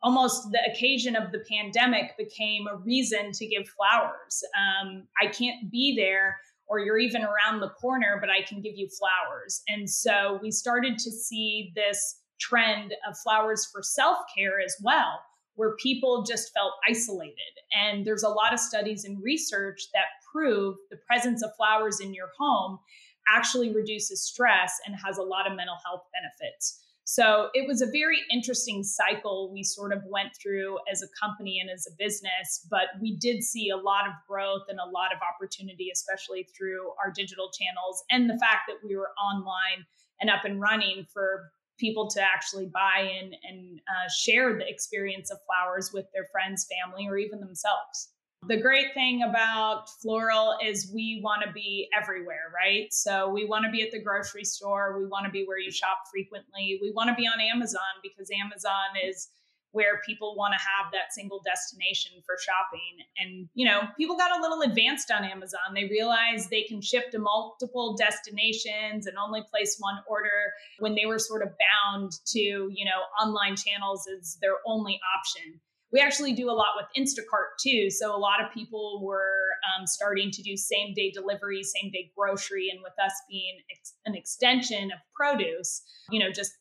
almost 0.01 0.51
the 0.51 0.61
occasion 0.73 1.17
of 1.17 1.33
the 1.33 1.43
pandemic 1.51 2.15
became 2.17 2.67
a 2.67 2.77
reason 2.77 3.33
to 3.33 3.45
give 3.45 3.67
flowers. 3.67 4.41
Um, 4.57 5.03
I 5.21 5.27
can't 5.27 5.69
be 5.69 5.95
there, 5.97 6.37
or 6.67 6.79
you're 6.79 6.97
even 6.97 7.23
around 7.23 7.59
the 7.59 7.69
corner, 7.81 8.17
but 8.21 8.29
I 8.29 8.41
can 8.47 8.61
give 8.61 8.75
you 8.77 8.87
flowers. 8.87 9.61
And 9.67 9.89
so 9.89 10.39
we 10.41 10.51
started 10.51 10.97
to 10.99 11.11
see 11.11 11.73
this 11.75 12.21
trend 12.39 12.93
of 13.05 13.17
flowers 13.17 13.67
for 13.69 13.83
self 13.83 14.17
care 14.33 14.61
as 14.61 14.75
well 14.81 15.19
where 15.55 15.75
people 15.75 16.23
just 16.23 16.53
felt 16.53 16.73
isolated. 16.87 17.35
And 17.71 18.05
there's 18.05 18.23
a 18.23 18.29
lot 18.29 18.53
of 18.53 18.59
studies 18.59 19.03
and 19.05 19.21
research 19.21 19.87
that 19.93 20.05
prove 20.31 20.75
the 20.89 20.97
presence 21.07 21.43
of 21.43 21.51
flowers 21.57 21.99
in 21.99 22.13
your 22.13 22.29
home 22.37 22.79
actually 23.27 23.73
reduces 23.73 24.23
stress 24.23 24.73
and 24.85 24.95
has 24.95 25.17
a 25.17 25.23
lot 25.23 25.49
of 25.49 25.55
mental 25.55 25.77
health 25.85 26.03
benefits. 26.13 26.81
So 27.03 27.49
it 27.55 27.67
was 27.67 27.81
a 27.81 27.87
very 27.87 28.19
interesting 28.31 28.83
cycle 28.83 29.51
we 29.51 29.63
sort 29.63 29.93
of 29.93 30.03
went 30.07 30.29
through 30.39 30.77
as 30.91 31.01
a 31.01 31.07
company 31.19 31.59
and 31.59 31.67
as 31.67 31.87
a 31.87 31.95
business, 31.97 32.67
but 32.69 32.89
we 33.01 33.17
did 33.17 33.43
see 33.43 33.69
a 33.69 33.77
lot 33.77 34.05
of 34.05 34.13
growth 34.27 34.61
and 34.69 34.79
a 34.79 34.85
lot 34.85 35.11
of 35.11 35.17
opportunity, 35.25 35.89
especially 35.91 36.47
through 36.55 36.91
our 37.03 37.11
digital 37.11 37.49
channels 37.49 38.03
and 38.11 38.29
the 38.29 38.37
fact 38.37 38.67
that 38.67 38.75
we 38.87 38.95
were 38.95 39.09
online 39.17 39.85
and 40.21 40.29
up 40.29 40.45
and 40.45 40.61
running 40.61 41.07
for 41.11 41.49
people 41.79 42.09
to 42.09 42.21
actually 42.21 42.67
buy 42.67 43.09
in 43.19 43.31
and 43.47 43.79
uh, 43.87 44.09
share 44.09 44.57
the 44.57 44.67
experience 44.67 45.31
of 45.31 45.37
flowers 45.45 45.91
with 45.93 46.05
their 46.13 46.25
friends, 46.31 46.67
family, 46.67 47.07
or 47.07 47.17
even 47.17 47.39
themselves. 47.39 48.09
The 48.47 48.57
great 48.57 48.93
thing 48.93 49.23
about 49.23 49.89
Floral 50.01 50.57
is 50.65 50.91
we 50.93 51.19
want 51.21 51.43
to 51.45 51.51
be 51.51 51.89
everywhere, 51.99 52.53
right? 52.55 52.87
So 52.93 53.29
we 53.29 53.45
want 53.45 53.65
to 53.65 53.71
be 53.71 53.83
at 53.83 53.91
the 53.91 54.01
grocery 54.01 54.45
store. 54.45 54.97
We 54.97 55.07
want 55.07 55.25
to 55.25 55.31
be 55.31 55.43
where 55.45 55.59
you 55.59 55.71
shop 55.71 56.03
frequently. 56.09 56.79
We 56.81 56.91
want 56.91 57.09
to 57.09 57.15
be 57.15 57.27
on 57.27 57.41
Amazon 57.41 57.81
because 58.01 58.29
Amazon 58.31 58.95
is 59.05 59.27
where 59.71 60.01
people 60.05 60.35
want 60.35 60.53
to 60.53 60.59
have 60.59 60.91
that 60.91 61.13
single 61.13 61.41
destination 61.45 62.11
for 62.25 62.35
shopping. 62.39 63.05
And, 63.17 63.49
you 63.53 63.65
know, 63.65 63.81
people 63.97 64.17
got 64.17 64.37
a 64.37 64.41
little 64.41 64.61
advanced 64.61 65.11
on 65.11 65.23
Amazon. 65.23 65.73
They 65.75 65.85
realized 65.85 66.49
they 66.49 66.63
can 66.63 66.81
ship 66.81 67.11
to 67.11 67.19
multiple 67.19 67.95
destinations 67.95 69.05
and 69.05 69.17
only 69.17 69.43
place 69.49 69.77
one 69.79 69.97
order 70.07 70.53
when 70.79 70.95
they 70.95 71.05
were 71.05 71.19
sort 71.19 71.43
of 71.43 71.49
bound 71.49 72.11
to, 72.27 72.39
you 72.39 72.85
know, 72.85 73.01
online 73.23 73.55
channels 73.55 74.07
as 74.07 74.37
their 74.41 74.55
only 74.65 74.99
option. 75.17 75.59
We 75.91 75.99
actually 76.01 76.33
do 76.33 76.49
a 76.49 76.53
lot 76.53 76.73
with 76.75 76.85
Instacart 76.97 77.57
too. 77.59 77.89
So 77.89 78.15
a 78.15 78.17
lot 78.17 78.43
of 78.43 78.53
people 78.53 79.01
were 79.03 79.49
um, 79.65 79.87
starting 79.87 80.29
to 80.31 80.43
do 80.43 80.55
same 80.55 80.93
day 80.93 81.11
delivery, 81.11 81.63
same 81.63 81.91
day 81.91 82.11
grocery. 82.15 82.69
And 82.71 82.81
with 82.83 82.93
us 83.03 83.13
being 83.27 83.57
ex- 83.71 83.95
an 84.05 84.13
extension 84.15 84.91
of 84.91 84.99
produce, 85.15 85.81
you 86.11 86.19
know, 86.19 86.31
just 86.31 86.51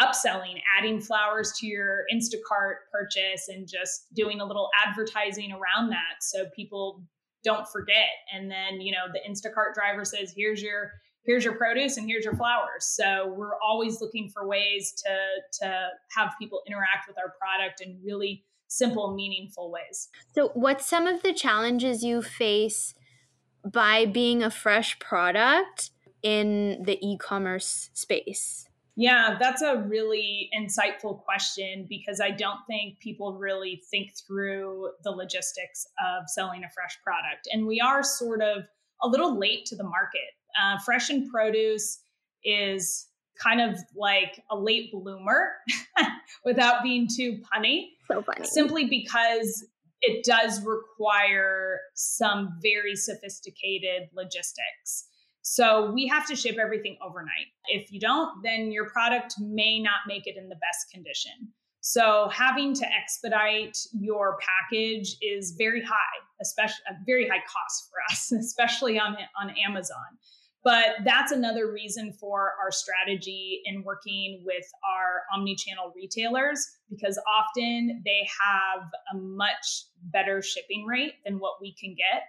upselling, 0.00 0.60
adding 0.78 1.00
flowers 1.00 1.52
to 1.58 1.66
your 1.66 2.04
Instacart 2.12 2.74
purchase 2.92 3.48
and 3.48 3.66
just 3.66 4.12
doing 4.14 4.40
a 4.40 4.44
little 4.44 4.68
advertising 4.86 5.52
around 5.52 5.90
that 5.90 6.20
so 6.20 6.46
people 6.54 7.02
don't 7.44 7.66
forget. 7.68 8.08
And 8.34 8.50
then, 8.50 8.80
you 8.80 8.92
know, 8.92 9.06
the 9.12 9.20
Instacart 9.28 9.74
driver 9.74 10.04
says, 10.04 10.32
here's 10.36 10.62
your 10.62 10.92
here's 11.24 11.44
your 11.44 11.54
produce 11.54 11.96
and 11.96 12.08
here's 12.08 12.24
your 12.24 12.34
flowers. 12.34 12.84
So 12.84 13.34
we're 13.36 13.58
always 13.60 14.00
looking 14.00 14.28
for 14.28 14.46
ways 14.46 14.92
to 15.04 15.16
to 15.64 15.88
have 16.16 16.32
people 16.38 16.62
interact 16.66 17.08
with 17.08 17.16
our 17.18 17.34
product 17.38 17.80
in 17.80 18.00
really 18.04 18.44
simple, 18.68 19.14
meaningful 19.14 19.70
ways. 19.70 20.08
So 20.34 20.50
what's 20.54 20.86
some 20.86 21.06
of 21.06 21.22
the 21.22 21.32
challenges 21.32 22.02
you 22.04 22.22
face 22.22 22.94
by 23.64 24.06
being 24.06 24.42
a 24.42 24.50
fresh 24.50 24.98
product 24.98 25.90
in 26.22 26.82
the 26.84 26.98
e-commerce 27.02 27.90
space? 27.92 28.69
Yeah, 29.00 29.38
that's 29.40 29.62
a 29.62 29.78
really 29.78 30.50
insightful 30.54 31.24
question 31.24 31.86
because 31.88 32.20
I 32.20 32.32
don't 32.32 32.58
think 32.66 32.98
people 33.00 33.32
really 33.38 33.82
think 33.90 34.10
through 34.26 34.90
the 35.04 35.10
logistics 35.10 35.86
of 35.98 36.28
selling 36.28 36.64
a 36.64 36.68
fresh 36.68 36.98
product. 37.02 37.48
And 37.50 37.66
we 37.66 37.80
are 37.80 38.02
sort 38.02 38.42
of 38.42 38.64
a 39.02 39.08
little 39.08 39.38
late 39.38 39.64
to 39.68 39.74
the 39.74 39.84
market. 39.84 40.28
Uh, 40.62 40.78
fresh 40.84 41.08
and 41.08 41.30
produce 41.30 42.02
is 42.44 43.06
kind 43.42 43.62
of 43.62 43.78
like 43.96 44.42
a 44.50 44.56
late 44.58 44.92
bloomer 44.92 45.52
without 46.44 46.82
being 46.82 47.08
too 47.08 47.40
punny. 47.50 47.86
So 48.06 48.20
funny. 48.20 48.44
Simply 48.44 48.84
because 48.84 49.66
it 50.02 50.26
does 50.26 50.62
require 50.62 51.80
some 51.94 52.58
very 52.62 52.96
sophisticated 52.96 54.10
logistics. 54.14 55.06
So 55.50 55.90
we 55.90 56.06
have 56.06 56.28
to 56.28 56.36
ship 56.36 56.58
everything 56.62 56.96
overnight. 57.04 57.48
If 57.66 57.90
you 57.90 57.98
don't, 57.98 58.40
then 58.44 58.70
your 58.70 58.88
product 58.88 59.34
may 59.40 59.80
not 59.80 60.06
make 60.06 60.28
it 60.28 60.36
in 60.36 60.48
the 60.48 60.54
best 60.54 60.92
condition. 60.94 61.32
So 61.80 62.28
having 62.28 62.72
to 62.74 62.86
expedite 62.86 63.76
your 63.92 64.38
package 64.38 65.16
is 65.20 65.56
very 65.58 65.82
high, 65.82 66.20
especially 66.40 66.84
a 66.88 66.94
very 67.04 67.28
high 67.28 67.42
cost 67.52 67.90
for 67.90 67.98
us, 68.12 68.30
especially 68.46 68.96
on 69.00 69.16
on 69.42 69.52
Amazon. 69.66 69.96
But 70.62 70.98
that's 71.04 71.32
another 71.32 71.72
reason 71.72 72.12
for 72.12 72.52
our 72.62 72.70
strategy 72.70 73.60
in 73.64 73.82
working 73.82 74.44
with 74.46 74.66
our 74.88 75.22
omni-channel 75.34 75.92
retailers 75.96 76.64
because 76.88 77.18
often 77.26 78.02
they 78.04 78.28
have 78.40 78.82
a 79.12 79.18
much 79.18 79.86
better 80.12 80.42
shipping 80.42 80.84
rate 80.86 81.14
than 81.24 81.40
what 81.40 81.54
we 81.60 81.74
can 81.74 81.96
get 81.96 82.22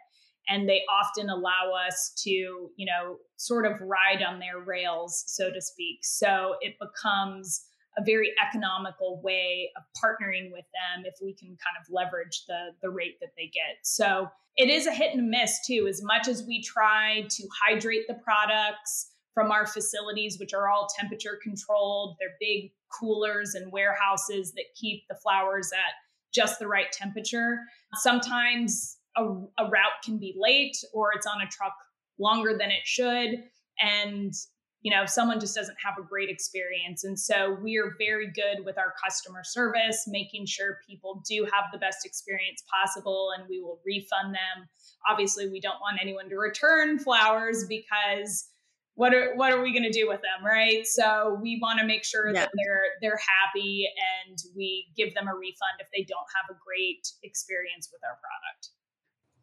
and 0.51 0.67
they 0.67 0.81
often 0.89 1.29
allow 1.29 1.71
us 1.87 2.13
to 2.23 2.29
you 2.29 2.85
know 2.85 3.17
sort 3.37 3.65
of 3.65 3.73
ride 3.81 4.21
on 4.21 4.39
their 4.39 4.59
rails 4.59 5.23
so 5.27 5.51
to 5.51 5.61
speak. 5.61 5.99
So 6.03 6.55
it 6.61 6.75
becomes 6.79 7.65
a 7.97 8.03
very 8.03 8.31
economical 8.41 9.21
way 9.21 9.69
of 9.75 9.83
partnering 10.01 10.51
with 10.51 10.65
them 10.73 11.03
if 11.05 11.15
we 11.21 11.33
can 11.33 11.49
kind 11.49 11.77
of 11.79 11.85
leverage 11.89 12.43
the 12.47 12.71
the 12.81 12.89
rate 12.89 13.19
that 13.21 13.31
they 13.37 13.45
get. 13.45 13.79
So 13.83 14.29
it 14.57 14.69
is 14.69 14.85
a 14.85 14.93
hit 14.93 15.15
and 15.15 15.29
miss 15.29 15.65
too 15.65 15.87
as 15.89 16.03
much 16.03 16.27
as 16.27 16.43
we 16.45 16.61
try 16.61 17.25
to 17.29 17.47
hydrate 17.63 18.07
the 18.07 18.15
products 18.15 19.07
from 19.33 19.49
our 19.49 19.65
facilities 19.65 20.37
which 20.39 20.53
are 20.53 20.67
all 20.67 20.89
temperature 20.99 21.39
controlled 21.41 22.17
they're 22.19 22.35
big 22.41 22.71
coolers 22.89 23.55
and 23.55 23.71
warehouses 23.71 24.51
that 24.51 24.65
keep 24.75 25.03
the 25.07 25.15
flowers 25.15 25.71
at 25.71 25.93
just 26.33 26.59
the 26.59 26.67
right 26.67 26.91
temperature. 26.91 27.59
Sometimes 27.95 28.97
a, 29.17 29.23
a 29.23 29.69
route 29.69 30.01
can 30.03 30.17
be 30.17 30.35
late 30.37 30.77
or 30.93 31.11
it's 31.15 31.27
on 31.27 31.41
a 31.41 31.47
truck 31.47 31.73
longer 32.19 32.57
than 32.57 32.71
it 32.71 32.85
should. 32.85 33.43
And 33.79 34.33
you 34.81 34.91
know 34.91 35.05
someone 35.05 35.39
just 35.39 35.55
doesn't 35.55 35.77
have 35.83 35.95
a 35.99 36.07
great 36.07 36.29
experience. 36.29 37.03
And 37.03 37.19
so 37.19 37.57
we're 37.61 37.95
very 37.97 38.31
good 38.31 38.65
with 38.65 38.77
our 38.77 38.93
customer 39.03 39.43
service 39.43 40.05
making 40.07 40.45
sure 40.47 40.79
people 40.87 41.23
do 41.27 41.45
have 41.45 41.65
the 41.71 41.77
best 41.77 42.05
experience 42.05 42.63
possible 42.71 43.29
and 43.37 43.47
we 43.49 43.61
will 43.61 43.79
refund 43.85 44.33
them. 44.33 44.67
Obviously 45.09 45.49
we 45.49 45.59
don't 45.59 45.79
want 45.81 45.99
anyone 46.01 46.29
to 46.29 46.35
return 46.35 46.97
flowers 46.99 47.65
because 47.67 48.47
what 48.95 49.13
are 49.13 49.35
what 49.35 49.53
are 49.53 49.61
we 49.61 49.71
going 49.71 49.89
to 49.89 49.91
do 49.91 50.07
with 50.07 50.21
them 50.21 50.45
right? 50.45 50.85
So 50.87 51.37
we 51.41 51.59
want 51.61 51.79
to 51.79 51.85
make 51.85 52.03
sure 52.03 52.27
yeah. 52.27 52.41
that 52.41 52.49
they're 52.55 52.85
they're 53.01 53.21
happy 53.21 53.87
and 54.27 54.37
we 54.55 54.87
give 54.97 55.13
them 55.13 55.27
a 55.27 55.33
refund 55.33 55.77
if 55.79 55.87
they 55.93 56.03
don't 56.03 56.27
have 56.35 56.55
a 56.55 56.59
great 56.65 57.07
experience 57.23 57.89
with 57.91 58.01
our 58.03 58.17
product 58.17 58.69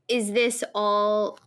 is 0.09 0.33
this 0.33 0.65
all 0.75 1.38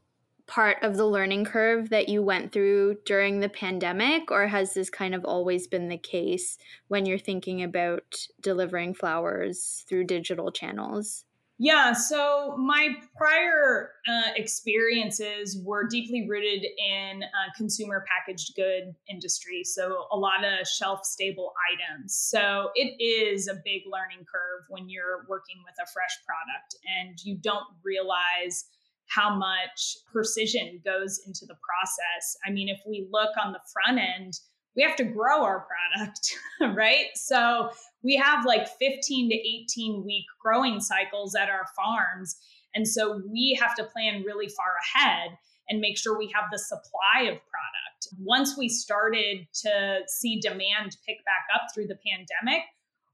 part 0.47 0.77
of 0.83 0.97
the 0.97 1.05
learning 1.05 1.45
curve 1.45 1.89
that 1.89 2.09
you 2.09 2.21
went 2.21 2.51
through 2.51 2.97
during 3.05 3.39
the 3.39 3.49
pandemic? 3.49 4.29
Or 4.31 4.47
has 4.47 4.73
this 4.73 4.89
kind 4.89 5.15
of 5.15 5.23
always 5.23 5.67
been 5.67 5.87
the 5.87 5.97
case 5.97 6.57
when 6.87 7.05
you're 7.05 7.17
thinking 7.17 7.63
about 7.63 8.27
delivering 8.41 8.93
flowers 8.93 9.85
through 9.87 10.05
digital 10.05 10.51
channels 10.51 11.23
yeah, 11.63 11.93
so 11.93 12.57
my 12.57 12.95
prior 13.15 13.91
uh, 14.07 14.31
experiences 14.35 15.61
were 15.63 15.87
deeply 15.87 16.27
rooted 16.27 16.65
in 16.65 17.21
uh, 17.21 17.53
consumer 17.55 18.03
packaged 18.09 18.55
good 18.55 18.95
industry, 19.07 19.63
so 19.63 20.07
a 20.11 20.17
lot 20.17 20.43
of 20.43 20.67
shelf 20.67 21.05
stable 21.05 21.53
items. 21.71 22.15
So 22.15 22.71
it 22.73 22.99
is 22.99 23.47
a 23.47 23.61
big 23.63 23.83
learning 23.85 24.25
curve 24.25 24.65
when 24.69 24.89
you're 24.89 25.23
working 25.29 25.57
with 25.63 25.75
a 25.79 25.85
fresh 25.93 26.17
product 26.25 26.77
and 26.99 27.19
you 27.23 27.37
don't 27.37 27.67
realize 27.83 28.65
how 29.05 29.35
much 29.35 29.97
precision 30.11 30.81
goes 30.83 31.21
into 31.27 31.45
the 31.45 31.57
process. 31.61 32.37
I 32.43 32.49
mean, 32.49 32.69
if 32.69 32.81
we 32.87 33.07
look 33.11 33.29
on 33.39 33.51
the 33.51 33.61
front 33.71 33.99
end, 33.99 34.33
we 34.75 34.81
have 34.81 34.95
to 34.95 35.03
grow 35.03 35.43
our 35.43 35.67
product, 35.67 36.33
right? 36.75 37.09
So 37.13 37.69
we 38.03 38.15
have 38.15 38.45
like 38.45 38.67
15 38.79 39.29
to 39.29 39.35
18 39.35 40.03
week 40.05 40.25
growing 40.41 40.79
cycles 40.79 41.35
at 41.35 41.49
our 41.49 41.65
farms. 41.75 42.37
And 42.73 42.87
so 42.87 43.21
we 43.29 43.57
have 43.61 43.75
to 43.75 43.83
plan 43.83 44.23
really 44.23 44.47
far 44.47 44.73
ahead 44.95 45.37
and 45.69 45.79
make 45.79 45.97
sure 45.97 46.17
we 46.17 46.31
have 46.33 46.45
the 46.51 46.59
supply 46.59 47.21
of 47.23 47.37
product. 47.47 48.07
Once 48.19 48.57
we 48.57 48.67
started 48.67 49.47
to 49.53 49.99
see 50.07 50.39
demand 50.39 50.97
pick 51.05 51.23
back 51.25 51.45
up 51.53 51.67
through 51.73 51.87
the 51.87 51.97
pandemic, 52.05 52.63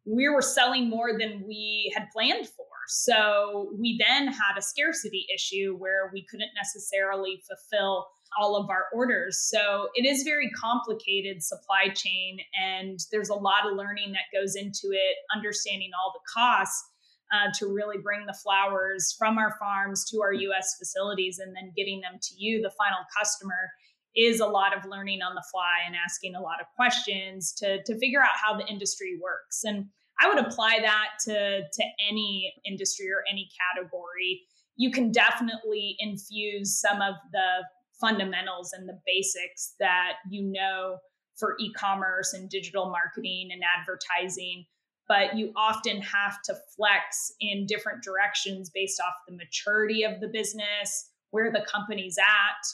we 0.05 0.29
were 0.29 0.41
selling 0.41 0.89
more 0.89 1.17
than 1.17 1.43
we 1.45 1.91
had 1.95 2.07
planned 2.13 2.47
for. 2.47 2.65
So 2.87 3.73
we 3.77 3.99
then 3.99 4.27
had 4.27 4.57
a 4.57 4.61
scarcity 4.61 5.25
issue 5.33 5.75
where 5.77 6.09
we 6.13 6.25
couldn't 6.29 6.51
necessarily 6.55 7.41
fulfill 7.47 8.07
all 8.37 8.55
of 8.55 8.69
our 8.69 8.85
orders. 8.93 9.39
So 9.49 9.87
it 9.95 10.05
is 10.05 10.23
very 10.23 10.49
complicated 10.51 11.43
supply 11.43 11.89
chain 11.93 12.39
and 12.59 12.99
there's 13.11 13.29
a 13.29 13.35
lot 13.35 13.69
of 13.69 13.77
learning 13.77 14.13
that 14.13 14.37
goes 14.37 14.55
into 14.55 14.91
it, 14.91 15.15
understanding 15.35 15.91
all 15.97 16.13
the 16.13 16.21
costs 16.33 16.83
uh, 17.31 17.51
to 17.59 17.67
really 17.67 17.97
bring 17.97 18.25
the 18.25 18.33
flowers 18.33 19.15
from 19.17 19.37
our 19.37 19.55
farms 19.59 20.05
to 20.09 20.21
our 20.21 20.33
US 20.33 20.75
facilities 20.79 21.39
and 21.39 21.55
then 21.55 21.73
getting 21.75 22.01
them 22.01 22.19
to 22.21 22.35
you, 22.37 22.61
the 22.61 22.71
final 22.77 22.99
customer 23.17 23.71
is 24.15 24.39
a 24.39 24.45
lot 24.45 24.75
of 24.75 24.89
learning 24.89 25.21
on 25.21 25.35
the 25.35 25.43
fly 25.51 25.79
and 25.85 25.95
asking 25.95 26.35
a 26.35 26.41
lot 26.41 26.59
of 26.59 26.67
questions 26.75 27.53
to, 27.53 27.83
to 27.83 27.97
figure 27.99 28.21
out 28.21 28.35
how 28.41 28.57
the 28.57 28.65
industry 28.65 29.19
works. 29.21 29.63
And 29.63 29.87
I 30.19 30.27
would 30.27 30.39
apply 30.39 30.79
that 30.81 31.09
to, 31.25 31.61
to 31.61 31.83
any 32.07 32.53
industry 32.65 33.07
or 33.11 33.23
any 33.29 33.49
category. 33.75 34.41
You 34.75 34.91
can 34.91 35.11
definitely 35.11 35.95
infuse 35.99 36.79
some 36.79 37.01
of 37.01 37.15
the 37.31 37.63
fundamentals 37.99 38.73
and 38.73 38.87
the 38.87 38.99
basics 39.05 39.73
that 39.79 40.13
you 40.29 40.43
know 40.43 40.97
for 41.35 41.55
e-commerce 41.59 42.33
and 42.33 42.49
digital 42.49 42.89
marketing 42.89 43.49
and 43.51 43.61
advertising 43.79 44.65
but 45.07 45.37
you 45.37 45.53
often 45.55 46.01
have 46.01 46.41
to 46.43 46.55
flex 46.75 47.31
in 47.39 47.65
different 47.65 48.03
directions 48.03 48.69
based 48.69 48.99
off 48.99 49.13
the 49.27 49.35
maturity 49.35 50.03
of 50.03 50.19
the 50.19 50.27
business 50.27 51.09
where 51.31 51.51
the 51.51 51.65
company's 51.71 52.17
at 52.17 52.67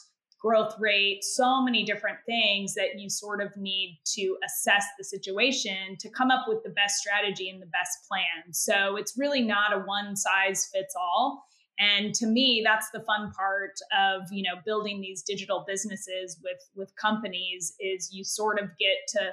growth 0.43 0.75
rate 0.77 1.23
so 1.23 1.61
many 1.61 1.85
different 1.85 2.17
things 2.25 2.73
that 2.75 2.99
you 2.99 3.09
sort 3.09 3.41
of 3.41 3.55
need 3.55 3.97
to 4.03 4.37
assess 4.45 4.85
the 4.97 5.03
situation 5.03 5.95
to 5.97 6.09
come 6.09 6.29
up 6.29 6.45
with 6.49 6.61
the 6.63 6.69
best 6.69 6.97
strategy 6.97 7.49
and 7.49 7.61
the 7.61 7.67
best 7.67 8.05
plan. 8.09 8.51
So 8.51 8.97
it's 8.97 9.17
really 9.17 9.41
not 9.41 9.71
a 9.73 9.79
one 9.79 10.17
size 10.17 10.69
fits 10.71 10.95
all. 10.99 11.45
And 11.79 12.13
to 12.15 12.27
me 12.27 12.61
that's 12.63 12.89
the 12.91 12.99
fun 12.99 13.31
part 13.31 13.79
of 13.97 14.31
you 14.31 14.43
know 14.43 14.59
building 14.65 15.01
these 15.01 15.23
digital 15.23 15.63
businesses 15.65 16.37
with 16.43 16.59
with 16.75 16.93
companies 16.97 17.73
is 17.79 18.13
you 18.13 18.23
sort 18.23 18.59
of 18.59 18.69
get 18.77 18.97
to 19.09 19.31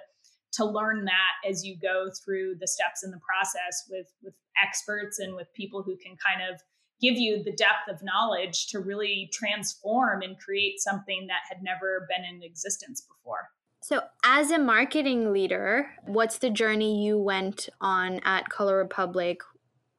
to 0.52 0.64
learn 0.64 1.04
that 1.04 1.48
as 1.48 1.64
you 1.64 1.76
go 1.76 2.08
through 2.24 2.54
the 2.60 2.66
steps 2.66 3.04
in 3.04 3.10
the 3.10 3.20
process 3.20 3.84
with 3.90 4.06
with 4.22 4.34
experts 4.62 5.18
and 5.18 5.34
with 5.34 5.52
people 5.54 5.82
who 5.82 5.96
can 5.96 6.16
kind 6.16 6.40
of 6.48 6.60
give 7.00 7.16
you 7.16 7.42
the 7.42 7.52
depth 7.52 7.88
of 7.88 8.02
knowledge 8.02 8.66
to 8.68 8.80
really 8.80 9.30
transform 9.32 10.22
and 10.22 10.38
create 10.38 10.80
something 10.80 11.26
that 11.28 11.40
had 11.48 11.62
never 11.62 12.06
been 12.08 12.24
in 12.24 12.42
existence 12.42 13.00
before. 13.00 13.50
So, 13.82 14.02
as 14.24 14.50
a 14.50 14.58
marketing 14.58 15.32
leader, 15.32 15.90
what's 16.04 16.38
the 16.38 16.50
journey 16.50 17.02
you 17.04 17.18
went 17.18 17.68
on 17.80 18.20
at 18.24 18.48
Color 18.50 18.76
Republic 18.76 19.40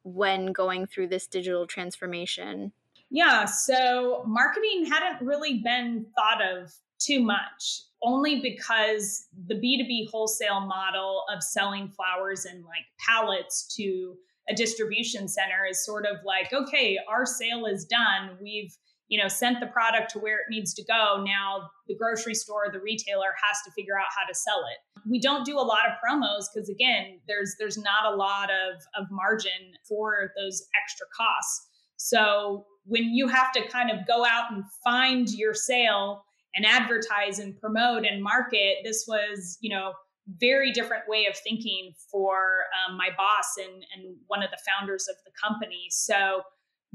when 0.04 0.52
going 0.52 0.86
through 0.86 1.08
this 1.08 1.26
digital 1.26 1.66
transformation? 1.66 2.72
Yeah, 3.10 3.44
so 3.44 4.24
marketing 4.26 4.86
hadn't 4.86 5.26
really 5.26 5.60
been 5.62 6.06
thought 6.16 6.40
of 6.40 6.72
too 6.98 7.20
much, 7.20 7.82
only 8.02 8.40
because 8.40 9.26
the 9.46 9.54
B2B 9.54 10.08
wholesale 10.10 10.60
model 10.60 11.24
of 11.32 11.42
selling 11.42 11.88
flowers 11.88 12.46
in 12.46 12.62
like 12.62 12.86
pallets 12.98 13.74
to 13.76 14.14
a 14.48 14.54
distribution 14.54 15.28
center 15.28 15.64
is 15.70 15.84
sort 15.84 16.04
of 16.06 16.16
like, 16.24 16.52
okay, 16.52 16.98
our 17.08 17.24
sale 17.24 17.66
is 17.66 17.84
done. 17.84 18.36
We've 18.40 18.76
you 19.12 19.20
know 19.20 19.28
sent 19.28 19.60
the 19.60 19.66
product 19.66 20.10
to 20.12 20.18
where 20.18 20.36
it 20.36 20.46
needs 20.48 20.72
to 20.74 20.84
go. 20.84 21.22
Now 21.22 21.68
the 21.86 21.94
grocery 21.94 22.34
store 22.34 22.64
the 22.72 22.80
retailer 22.80 23.34
has 23.46 23.58
to 23.66 23.70
figure 23.72 23.98
out 23.98 24.06
how 24.16 24.26
to 24.26 24.34
sell 24.34 24.60
it. 24.60 25.02
We 25.08 25.20
don't 25.20 25.44
do 25.44 25.58
a 25.58 25.60
lot 25.60 25.80
of 25.86 25.92
promos 26.02 26.44
because 26.52 26.70
again 26.70 27.20
there's 27.28 27.54
there's 27.58 27.76
not 27.76 28.10
a 28.10 28.16
lot 28.16 28.48
of 28.50 28.80
of 28.96 29.10
margin 29.10 29.76
for 29.86 30.32
those 30.38 30.62
extra 30.82 31.06
costs. 31.14 31.68
So 31.98 32.64
when 32.86 33.14
you 33.14 33.28
have 33.28 33.52
to 33.52 33.68
kind 33.68 33.90
of 33.90 34.06
go 34.06 34.24
out 34.24 34.50
and 34.50 34.64
find 34.82 35.28
your 35.30 35.52
sale 35.52 36.24
and 36.54 36.64
advertise 36.64 37.38
and 37.38 37.58
promote 37.60 38.04
and 38.06 38.22
market 38.22 38.76
this 38.82 39.04
was 39.06 39.58
you 39.60 39.70
know 39.70 39.92
very 40.28 40.72
different 40.72 41.04
way 41.08 41.26
of 41.26 41.36
thinking 41.36 41.94
for 42.10 42.64
um, 42.88 42.96
my 42.96 43.08
boss 43.16 43.56
and 43.58 43.84
and 43.94 44.16
one 44.28 44.42
of 44.42 44.50
the 44.50 44.58
founders 44.66 45.08
of 45.08 45.16
the 45.24 45.32
company. 45.42 45.86
So 45.90 46.42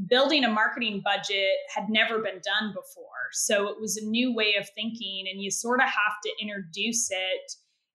building 0.06 0.44
a 0.44 0.50
marketing 0.50 1.02
budget 1.04 1.58
had 1.74 1.90
never 1.90 2.20
been 2.20 2.40
done 2.44 2.70
before. 2.70 3.30
So 3.32 3.68
it 3.68 3.82
was 3.82 3.98
a 3.98 4.06
new 4.06 4.34
way 4.34 4.56
of 4.60 4.70
thinking 4.76 5.26
and 5.32 5.42
you 5.42 5.50
sort 5.50 5.80
of 5.80 5.88
have 5.88 6.22
to 6.24 6.32
introduce 6.40 7.10
it 7.10 7.52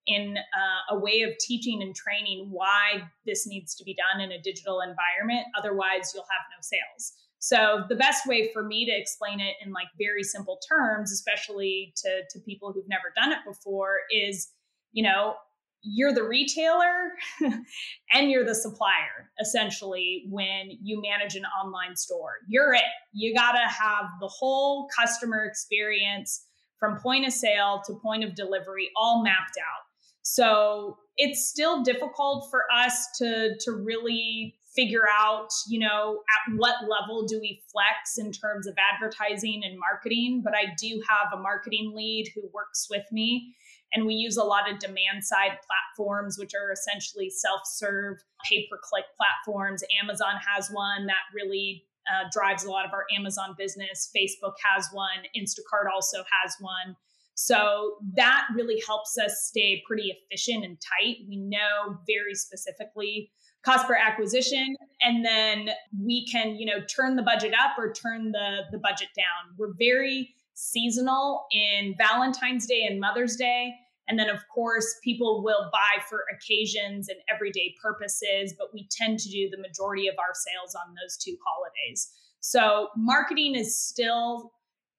in 0.08 0.36
uh, 0.36 0.96
a 0.96 0.98
way 0.98 1.22
of 1.22 1.30
teaching 1.38 1.80
and 1.80 1.94
training 1.94 2.48
why 2.50 3.08
this 3.24 3.46
needs 3.46 3.76
to 3.76 3.84
be 3.84 3.94
done 3.94 4.20
in 4.20 4.32
a 4.32 4.42
digital 4.42 4.80
environment. 4.80 5.46
Otherwise 5.56 6.10
you'll 6.12 6.24
have 6.24 6.44
no 6.50 6.60
sales. 6.60 7.12
So 7.38 7.84
the 7.88 7.96
best 7.96 8.26
way 8.26 8.50
for 8.52 8.64
me 8.64 8.84
to 8.86 8.92
explain 8.92 9.40
it 9.40 9.54
in 9.64 9.72
like 9.72 9.88
very 9.98 10.22
simple 10.22 10.58
terms, 10.68 11.12
especially 11.12 11.92
to, 11.96 12.22
to 12.30 12.40
people 12.40 12.72
who've 12.72 12.88
never 12.88 13.12
done 13.16 13.32
it 13.32 13.38
before, 13.46 13.98
is, 14.12 14.48
you 14.92 15.02
know, 15.02 15.34
you're 15.82 16.12
the 16.12 16.22
retailer 16.22 17.12
and 18.12 18.30
you're 18.30 18.44
the 18.44 18.54
supplier 18.54 19.30
essentially 19.40 20.25
when 20.30 20.70
you 20.80 21.02
manage 21.02 21.34
an 21.34 21.44
online 21.61 21.96
store. 21.96 22.34
You're 22.46 22.75
it. 22.75 22.82
You 23.12 23.34
got 23.34 23.52
to 23.52 23.68
have 23.68 24.04
the 24.20 24.28
whole 24.28 24.88
customer 24.96 25.44
experience 25.44 26.46
from 26.78 26.99
point 26.99 27.26
of 27.26 27.32
sale 27.32 27.82
to 27.87 27.94
point 27.94 28.25
of 28.25 28.34
delivery 28.34 28.90
all 28.96 29.22
mapped 29.22 29.58
out. 29.58 29.82
So 30.22 30.99
it's 31.16 31.49
still 31.49 31.82
difficult 31.82 32.49
for 32.50 32.64
us 32.72 33.06
to 33.18 33.54
to 33.61 33.72
really 33.72 34.54
figure 34.75 35.04
out, 35.08 35.49
you 35.68 35.78
know, 35.78 36.20
at 36.30 36.56
what 36.56 36.76
level 36.88 37.26
do 37.26 37.38
we 37.40 37.62
flex 37.70 38.16
in 38.18 38.32
terms 38.32 38.66
of 38.66 38.75
advertising 38.94 39.62
and 39.64 39.78
marketing. 39.78 40.40
But 40.42 40.54
I 40.54 40.72
do 40.80 41.02
have 41.08 41.38
a 41.38 41.42
marketing 41.42 41.92
lead 41.94 42.30
who 42.34 42.42
works 42.54 42.87
with 42.90 43.04
me. 43.12 43.54
And 43.94 44.06
we 44.06 44.14
use 44.14 44.37
a 44.37 44.44
lot 44.44 44.70
of 44.70 44.78
demand 44.78 45.22
side 45.22 45.58
platforms, 45.66 46.38
which 46.38 46.52
are 46.54 46.72
essentially 46.72 47.30
self 47.30 47.61
serve, 47.64 48.18
pay 48.49 48.66
per 48.70 48.78
click 48.82 49.04
platforms. 49.16 49.82
Amazon 50.02 50.34
has 50.54 50.70
one 50.70 51.06
that 51.06 51.22
really 51.34 51.84
uh, 52.11 52.28
drives 52.32 52.64
a 52.64 52.70
lot 52.70 52.84
of 52.84 52.92
our 52.92 53.04
Amazon 53.16 53.54
business. 53.58 54.11
Facebook 54.16 54.54
has 54.64 54.88
one. 54.92 55.25
Instacart 55.37 55.92
also 55.92 56.25
has 56.42 56.56
one. 56.61 56.96
So 57.34 57.96
that 58.14 58.46
really 58.54 58.82
helps 58.87 59.16
us 59.18 59.46
stay 59.49 59.82
pretty 59.87 60.14
efficient 60.30 60.64
and 60.64 60.78
tight. 60.80 61.16
We 61.28 61.37
know 61.37 61.99
very 62.06 62.34
specifically 62.34 63.30
cost 63.64 63.86
per 63.86 63.95
acquisition 63.95 64.75
and 65.02 65.25
then 65.25 65.71
we 66.00 66.26
can 66.26 66.56
you 66.56 66.67
know 66.67 66.84
turn 66.95 67.17
the 67.17 67.23
budget 67.23 67.54
up 67.54 67.78
or 67.78 67.93
turn 67.93 68.32
the 68.32 68.62
the 68.71 68.78
budget 68.78 69.08
down 69.17 69.54
we're 69.56 69.75
very 69.78 70.34
seasonal 70.54 71.47
in 71.52 71.95
valentine's 71.97 72.67
day 72.67 72.86
and 72.88 73.00
mother's 73.00 73.36
day 73.36 73.73
and 74.08 74.19
then 74.19 74.28
of 74.28 74.41
course 74.54 74.97
people 75.02 75.43
will 75.43 75.69
buy 75.73 76.02
for 76.08 76.25
occasions 76.34 77.08
and 77.08 77.19
everyday 77.32 77.75
purposes 77.82 78.54
but 78.58 78.69
we 78.73 78.88
tend 78.91 79.19
to 79.19 79.28
do 79.28 79.49
the 79.50 79.58
majority 79.58 80.08
of 80.08 80.15
our 80.19 80.34
sales 80.34 80.75
on 80.75 80.95
those 81.02 81.17
two 81.17 81.36
holidays 81.45 82.12
so 82.41 82.88
marketing 82.97 83.54
is 83.54 83.78
still 83.78 84.52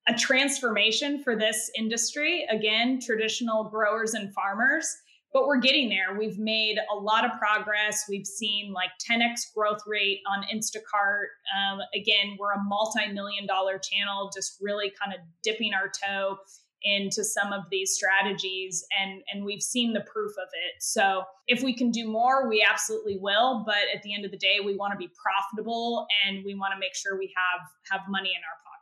a 0.08 0.13
transformation 0.13 1.22
for 1.24 1.36
this 1.36 1.72
industry 1.78 2.46
again 2.50 3.00
traditional 3.00 3.63
growers 3.66 4.13
and 4.13 4.34
farmers 4.34 4.98
but 5.34 5.48
we're 5.48 5.60
getting 5.60 5.89
there. 5.89 6.18
We've 6.18 6.38
made 6.38 6.78
a 6.92 6.96
lot 6.96 7.26
of 7.26 7.32
progress. 7.39 8.06
We've 8.08 8.26
seen 8.26 8.72
like 8.72 8.92
10x 9.10 9.54
growth 9.56 9.82
rate 9.88 10.20
on 10.28 10.46
Instacart. 10.54 11.26
Um, 11.58 11.80
again, 11.96 12.38
we're 12.39 12.52
a 12.52 12.63
multi 12.63 13.12
million 13.12 13.48
dollar 13.48 13.80
channel, 13.80 14.30
just 14.34 14.60
really 14.62 14.92
kind 15.02 15.13
of 15.13 15.20
dipping 15.42 15.74
our 15.74 15.89
toe 15.89 16.38
into 16.84 17.24
some 17.24 17.54
of 17.54 17.63
these 17.72 17.93
strategies 17.93 18.86
and 19.00 19.22
and 19.32 19.46
we've 19.46 19.62
seen 19.62 19.93
the 19.93 20.02
proof 20.02 20.32
of 20.38 20.48
it 20.54 20.82
so 20.82 21.24
if 21.48 21.63
we 21.63 21.76
can 21.76 21.91
do 21.91 22.08
more 22.08 22.48
we 22.50 22.65
absolutely 22.67 23.17
will 23.19 23.63
but 23.65 23.86
at 23.96 24.02
the 24.04 24.13
end 24.13 24.26
of 24.26 24.32
the 24.32 24.38
day 24.38 24.58
we 24.63 24.76
want 24.76 24.91
to 24.91 24.98
be 24.98 25.10
profitable 25.22 26.06
and 26.28 26.43
we 26.46 26.56
want 26.56 26.74
to 26.74 26.80
make 26.80 26.96
sure 26.96 27.17
we 27.17 27.34
have 27.36 27.67
have 27.89 28.02
money 28.10 28.30
in 28.30 28.41
our 28.43 28.58
pocket 28.63 28.74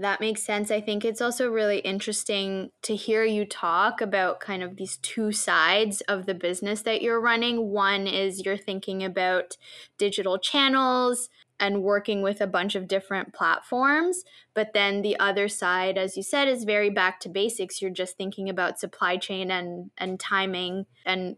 that 0.00 0.20
makes 0.20 0.42
sense. 0.42 0.70
I 0.70 0.80
think 0.80 1.04
it's 1.04 1.20
also 1.20 1.50
really 1.50 1.80
interesting 1.80 2.70
to 2.84 2.96
hear 2.96 3.22
you 3.22 3.44
talk 3.44 4.00
about 4.00 4.40
kind 4.40 4.62
of 4.62 4.76
these 4.76 4.96
two 4.96 5.30
sides 5.30 6.00
of 6.02 6.24
the 6.24 6.32
business 6.32 6.80
that 6.82 7.02
you're 7.02 7.20
running. 7.20 7.68
One 7.68 8.06
is 8.06 8.42
you're 8.46 8.56
thinking 8.56 9.04
about 9.04 9.58
digital 9.98 10.38
channels 10.38 11.28
and 11.60 11.82
working 11.82 12.22
with 12.22 12.40
a 12.40 12.46
bunch 12.46 12.74
of 12.74 12.88
different 12.88 13.32
platforms. 13.32 14.24
But 14.54 14.72
then 14.72 15.02
the 15.02 15.18
other 15.20 15.46
side, 15.46 15.98
as 15.98 16.16
you 16.16 16.22
said, 16.22 16.48
is 16.48 16.64
very 16.64 16.90
back 16.90 17.20
to 17.20 17.28
basics. 17.28 17.80
You're 17.80 17.90
just 17.90 18.16
thinking 18.16 18.48
about 18.48 18.80
supply 18.80 19.18
chain 19.18 19.50
and, 19.50 19.90
and 19.98 20.18
timing 20.18 20.86
and 21.04 21.36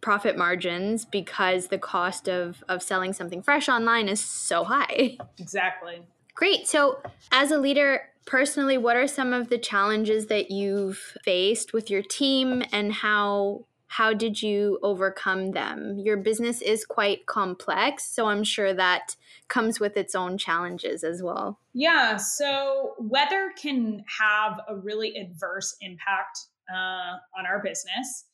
profit 0.00 0.36
margins 0.36 1.04
because 1.04 1.68
the 1.68 1.78
cost 1.78 2.28
of, 2.28 2.62
of 2.68 2.82
selling 2.82 3.12
something 3.12 3.40
fresh 3.40 3.68
online 3.68 4.08
is 4.08 4.20
so 4.20 4.64
high. 4.64 5.16
Exactly. 5.38 6.02
Great. 6.34 6.66
So, 6.66 7.02
as 7.30 7.50
a 7.50 7.58
leader, 7.58 8.02
personally, 8.26 8.78
what 8.78 8.96
are 8.96 9.06
some 9.06 9.32
of 9.32 9.48
the 9.48 9.58
challenges 9.58 10.26
that 10.26 10.50
you've 10.50 11.16
faced 11.24 11.72
with 11.72 11.90
your 11.90 12.02
team 12.02 12.62
and 12.72 12.92
how 12.92 13.66
how 13.92 14.14
did 14.14 14.40
you 14.40 14.78
overcome 14.82 15.50
them? 15.50 15.98
Your 15.98 16.16
business 16.16 16.62
is 16.62 16.86
quite 16.86 17.26
complex, 17.26 18.06
so 18.06 18.24
I'm 18.24 18.42
sure 18.42 18.72
that 18.72 19.16
comes 19.48 19.80
with 19.80 19.98
its 19.98 20.14
own 20.14 20.38
challenges 20.38 21.04
as 21.04 21.22
well. 21.22 21.60
Yeah, 21.74 22.16
so 22.16 22.94
weather 22.98 23.52
can 23.60 24.02
have 24.18 24.60
a 24.66 24.76
really 24.76 25.14
adverse 25.18 25.76
impact 25.82 26.38
uh, 26.72 27.18
on 27.38 27.44
our 27.46 27.62
business. 27.62 28.24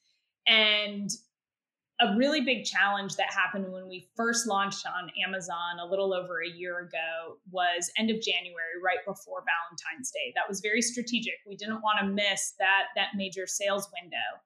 And 0.47 1.11
a 2.01 2.14
really 2.16 2.42
big 2.42 2.62
challenge 2.62 3.16
that 3.16 3.33
happened 3.33 3.73
when 3.73 3.88
we 3.88 4.09
first 4.14 4.47
launched 4.47 4.87
on 4.87 5.11
Amazon 5.27 5.81
a 5.83 5.90
little 5.90 6.14
over 6.14 6.40
a 6.40 6.49
year 6.49 6.79
ago 6.79 7.38
was 7.51 7.90
end 7.99 8.11
of 8.11 8.23
January, 8.23 8.79
right 8.81 9.05
before 9.05 9.42
Valentine's 9.42 10.12
Day. 10.12 10.33
That 10.37 10.49
was 10.49 10.61
very 10.61 10.83
strategic. 10.83 11.35
We 11.49 11.57
didn't 11.57 11.83
want 11.83 11.99
to 11.99 12.07
miss 12.07 12.55
that 12.61 12.85
that 12.94 13.16
major 13.16 13.49
sales 13.49 13.88
window. 14.01 14.38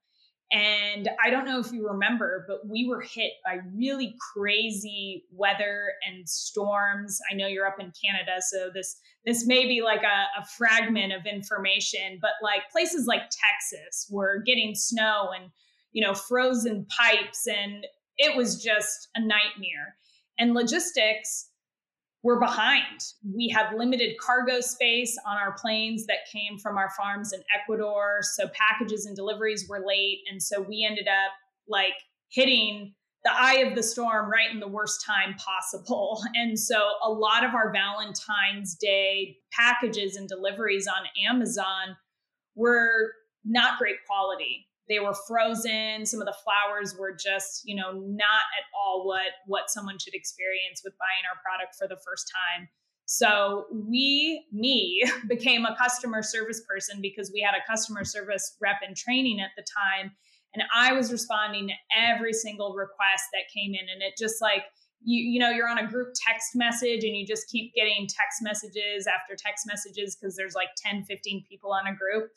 And 0.53 1.09
I 1.25 1.31
don't 1.31 1.47
know 1.47 1.59
if 1.59 1.73
you 1.73 1.89
remember, 1.89 2.45
but 2.47 2.69
we 2.69 2.87
were 2.87 3.01
hit 3.01 3.33
by 3.43 3.61
really 3.75 4.15
crazy 4.35 5.25
weather 5.33 5.93
and 6.07 6.29
storms. 6.29 7.19
I 7.31 7.35
know 7.35 7.47
you're 7.47 7.67
up 7.67 7.81
in 7.81 7.91
Canada, 8.05 8.41
so 8.41 8.71
this 8.73 9.01
this 9.25 9.47
may 9.47 9.67
be 9.67 9.83
like 9.83 10.03
a, 10.03 10.41
a 10.41 10.45
fragment 10.59 11.13
of 11.13 11.25
information, 11.25 12.19
but 12.21 12.33
like 12.43 12.63
places 12.71 13.07
like 13.07 13.23
Texas 13.31 14.09
were 14.11 14.43
getting 14.45 14.75
snow 14.75 15.31
and 15.35 15.51
you 15.93 16.05
know, 16.05 16.15
frozen 16.15 16.87
pipes, 16.87 17.47
and 17.47 17.87
it 18.17 18.37
was 18.37 18.63
just 18.63 19.09
a 19.15 19.21
nightmare. 19.21 19.97
And 20.39 20.55
logistics 20.55 21.51
were 22.23 22.39
behind. 22.39 23.01
We 23.35 23.49
have 23.49 23.75
limited 23.77 24.17
cargo 24.19 24.61
space 24.61 25.19
on 25.27 25.37
our 25.37 25.53
planes 25.55 26.07
that 26.07 26.19
came 26.33 26.59
from 26.59 26.79
our 26.79 26.91
farms 26.91 27.33
in 27.33 27.43
Ecuador. 27.61 28.21
So 28.23 28.49
packages 28.49 29.07
and 29.07 29.17
deliveries 29.17 29.69
were 29.69 29.85
late. 29.87 30.21
And 30.31 30.43
so 30.43 30.61
we 30.61 30.87
ended 30.89 31.09
up 31.09 31.33
like 31.69 31.95
hitting 32.31 32.95
the 33.25 33.33
eye 33.33 33.65
of 33.67 33.75
the 33.75 33.83
storm 33.83 34.31
right 34.31 34.51
in 34.53 34.61
the 34.61 34.69
worst 34.69 35.05
time 35.05 35.35
possible. 35.35 36.23
And 36.35 36.59
so 36.59 36.77
a 37.05 37.11
lot 37.11 37.45
of 37.45 37.55
our 37.55 37.73
Valentine's 37.73 38.75
Day 38.75 39.37
packages 39.53 40.17
and 40.17 40.29
deliveries 40.29 40.87
on 40.87 41.07
Amazon 41.29 41.97
were 42.55 43.13
not 43.45 43.79
great 43.79 43.97
quality 44.07 44.67
they 44.93 45.01
were 45.01 45.15
frozen. 45.27 46.05
Some 46.05 46.21
of 46.21 46.27
the 46.27 46.37
flowers 46.45 46.95
were 46.99 47.17
just 47.17 47.63
you 47.65 47.75
know 47.75 47.93
not 47.93 48.45
at 48.59 48.65
all 48.77 49.07
what 49.07 49.33
what 49.47 49.71
someone 49.71 49.99
should 49.99 50.15
experience 50.15 50.83
with 50.85 50.93
buying 50.99 51.25
our 51.25 51.41
product 51.43 51.77
for 51.79 51.89
the 51.89 52.01
first 52.05 52.31
time. 52.31 52.69
So 53.07 53.67
we 53.73 54.47
me 54.53 55.03
became 55.29 55.65
a 55.65 55.75
customer 55.77 56.23
service 56.23 56.61
person 56.69 57.01
because 57.01 57.33
we 57.33 57.41
had 57.41 57.55
a 57.57 57.67
customer 57.67 58.05
service 58.05 58.57
rep 58.61 58.77
in 58.87 58.95
training 58.95 59.41
at 59.41 59.51
the 59.57 59.65
time 59.65 60.13
and 60.55 60.63
i 60.75 60.93
was 60.93 61.13
responding 61.13 61.69
to 61.69 61.75
every 61.97 62.33
single 62.33 62.75
request 62.75 63.25
that 63.33 63.43
came 63.53 63.75
in 63.75 63.89
and 63.93 64.03
it 64.03 64.15
just 64.19 64.41
like 64.41 64.65
you 65.05 65.23
you 65.23 65.39
know 65.39 65.51
you're 65.51 65.69
on 65.69 65.79
a 65.79 65.87
group 65.87 66.09
text 66.27 66.51
message 66.55 67.05
and 67.05 67.17
you 67.17 67.27
just 67.27 67.49
keep 67.49 67.75
getting 67.75 68.07
text 68.07 68.41
messages 68.43 69.07
after 69.07 69.35
text 69.37 69.67
messages 69.67 70.17
because 70.17 70.37
there's 70.37 70.55
like 70.55 70.69
10 70.77 71.05
15 71.05 71.45
people 71.49 71.73
on 71.73 71.87
a 71.87 71.95
group 71.97 72.31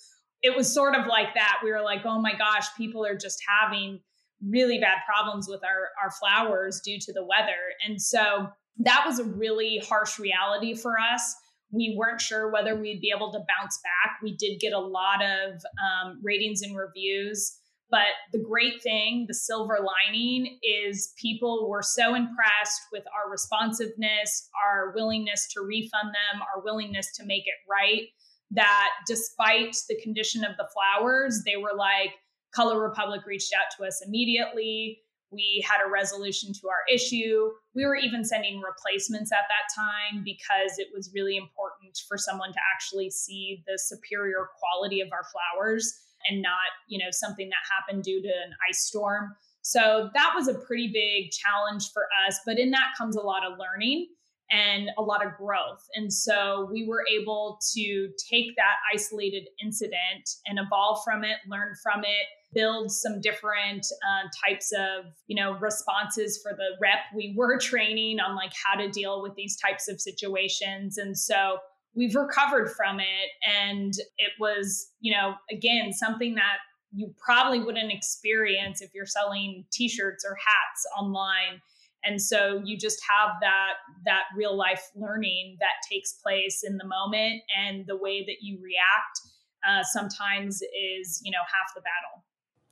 it 0.45 0.55
was 0.55 0.71
sort 0.71 0.93
of 0.93 1.07
like 1.07 1.33
that. 1.33 1.57
We 1.63 1.71
were 1.71 1.81
like, 1.81 2.01
oh 2.05 2.21
my 2.21 2.33
gosh, 2.33 2.67
people 2.77 3.03
are 3.03 3.17
just 3.17 3.41
having 3.49 3.99
really 4.47 4.77
bad 4.77 4.99
problems 5.07 5.47
with 5.49 5.61
our, 5.63 5.89
our 6.03 6.11
flowers 6.11 6.81
due 6.85 6.99
to 6.99 7.11
the 7.11 7.23
weather. 7.23 7.57
And 7.83 7.99
so 7.99 8.49
that 8.77 9.03
was 9.07 9.17
a 9.17 9.23
really 9.23 9.81
harsh 9.89 10.19
reality 10.19 10.75
for 10.75 10.99
us. 10.99 11.35
We 11.71 11.95
weren't 11.97 12.21
sure 12.21 12.51
whether 12.51 12.79
we'd 12.79 13.01
be 13.01 13.11
able 13.15 13.31
to 13.31 13.39
bounce 13.39 13.79
back. 13.81 14.19
We 14.21 14.37
did 14.37 14.59
get 14.59 14.71
a 14.71 14.79
lot 14.79 15.23
of 15.23 15.53
um, 15.81 16.19
ratings 16.21 16.61
and 16.61 16.77
reviews. 16.77 17.57
But 17.89 18.13
the 18.31 18.39
great 18.39 18.83
thing, 18.83 19.25
the 19.27 19.33
silver 19.33 19.79
lining, 19.79 20.59
is 20.61 21.11
people 21.19 21.67
were 21.67 21.81
so 21.81 22.13
impressed 22.13 22.81
with 22.91 23.03
our 23.17 23.31
responsiveness, 23.31 24.47
our 24.63 24.93
willingness 24.95 25.47
to 25.53 25.61
refund 25.61 26.09
them, 26.09 26.41
our 26.55 26.63
willingness 26.63 27.11
to 27.15 27.25
make 27.25 27.45
it 27.47 27.55
right 27.67 28.09
that 28.51 28.89
despite 29.07 29.75
the 29.89 29.99
condition 30.01 30.43
of 30.43 30.55
the 30.57 30.67
flowers, 30.73 31.43
they 31.45 31.57
were 31.57 31.75
like, 31.75 32.11
Color 32.53 32.81
Republic 32.81 33.21
reached 33.25 33.53
out 33.53 33.75
to 33.77 33.85
us 33.85 34.01
immediately. 34.05 34.99
We 35.31 35.65
had 35.67 35.85
a 35.85 35.91
resolution 35.91 36.53
to 36.53 36.69
our 36.69 36.83
issue. 36.93 37.49
We 37.73 37.85
were 37.85 37.97
even 37.97 38.23
sending 38.23 38.61
replacements 38.61 39.31
at 39.31 39.45
that 39.49 39.75
time 39.75 40.23
because 40.23 40.77
it 40.77 40.87
was 40.93 41.11
really 41.13 41.35
important 41.35 41.99
for 42.07 42.17
someone 42.17 42.53
to 42.53 42.59
actually 42.73 43.09
see 43.09 43.63
the 43.67 43.77
superior 43.77 44.47
quality 44.57 45.01
of 45.01 45.09
our 45.11 45.25
flowers 45.25 45.93
and 46.29 46.41
not, 46.41 46.71
you 46.87 46.97
know, 46.97 47.11
something 47.11 47.49
that 47.49 47.55
happened 47.69 48.03
due 48.03 48.21
to 48.21 48.27
an 48.27 48.53
ice 48.69 48.85
storm. 48.85 49.35
So 49.61 50.09
that 50.13 50.31
was 50.35 50.47
a 50.47 50.53
pretty 50.53 50.87
big 50.93 51.31
challenge 51.31 51.91
for 51.91 52.07
us, 52.25 52.39
but 52.45 52.59
in 52.59 52.71
that 52.71 52.93
comes 52.97 53.15
a 53.15 53.21
lot 53.21 53.43
of 53.43 53.57
learning 53.59 54.07
and 54.51 54.89
a 54.97 55.01
lot 55.01 55.25
of 55.25 55.35
growth. 55.37 55.87
And 55.95 56.11
so 56.11 56.69
we 56.71 56.87
were 56.87 57.03
able 57.11 57.59
to 57.73 58.09
take 58.29 58.55
that 58.55 58.75
isolated 58.93 59.47
incident 59.63 60.29
and 60.45 60.59
evolve 60.59 60.99
from 61.03 61.23
it, 61.23 61.37
learn 61.47 61.73
from 61.81 62.01
it, 62.01 62.27
build 62.53 62.91
some 62.91 63.19
different 63.21 63.85
uh, 63.85 64.27
types 64.47 64.71
of 64.71 65.05
you 65.27 65.35
know 65.35 65.57
responses 65.59 66.39
for 66.41 66.53
the 66.53 66.77
rep 66.81 66.99
we 67.13 67.33
were 67.37 67.59
training 67.59 68.19
on 68.19 68.35
like 68.35 68.53
how 68.63 68.79
to 68.79 68.89
deal 68.89 69.21
with 69.21 69.35
these 69.35 69.57
types 69.57 69.87
of 69.87 69.99
situations. 69.99 70.97
And 70.97 71.17
so 71.17 71.57
we've 71.95 72.15
recovered 72.15 72.71
from 72.71 72.99
it. 72.99 73.29
And 73.47 73.93
it 74.17 74.31
was 74.39 74.91
you 75.01 75.13
know 75.13 75.33
again 75.51 75.91
something 75.91 76.35
that 76.35 76.57
you 76.93 77.13
probably 77.17 77.59
wouldn't 77.59 77.91
experience 77.91 78.81
if 78.81 78.91
you're 78.93 79.05
selling 79.05 79.65
t-shirts 79.71 80.23
or 80.23 80.35
hats 80.35 80.85
online 80.97 81.61
and 82.05 82.21
so 82.21 82.61
you 82.63 82.77
just 82.77 82.99
have 83.09 83.31
that 83.41 83.73
that 84.05 84.23
real 84.35 84.55
life 84.55 84.89
learning 84.95 85.57
that 85.59 85.73
takes 85.89 86.13
place 86.13 86.63
in 86.63 86.77
the 86.77 86.85
moment 86.85 87.41
and 87.57 87.85
the 87.87 87.97
way 87.97 88.23
that 88.25 88.37
you 88.41 88.59
react 88.61 89.21
uh, 89.67 89.83
sometimes 89.83 90.61
is 90.61 91.21
you 91.23 91.31
know 91.31 91.39
half 91.39 91.73
the 91.75 91.81
battle. 91.81 92.23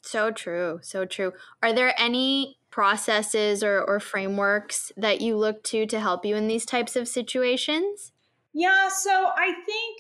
So 0.02 0.32
true 0.32 0.80
so 0.82 1.06
true. 1.06 1.34
Are 1.62 1.74
there 1.74 1.94
any 1.98 2.58
processes 2.70 3.64
or, 3.64 3.82
or 3.82 4.00
frameworks 4.00 4.92
that 4.98 5.22
you 5.22 5.38
look 5.38 5.64
to 5.64 5.86
to 5.86 6.00
help 6.00 6.26
you 6.26 6.36
in 6.36 6.48
these 6.48 6.66
types 6.66 6.96
of 6.96 7.08
situations? 7.08 8.12
Yeah 8.54 8.90
so 8.90 9.32
i 9.36 9.52
think 9.66 9.98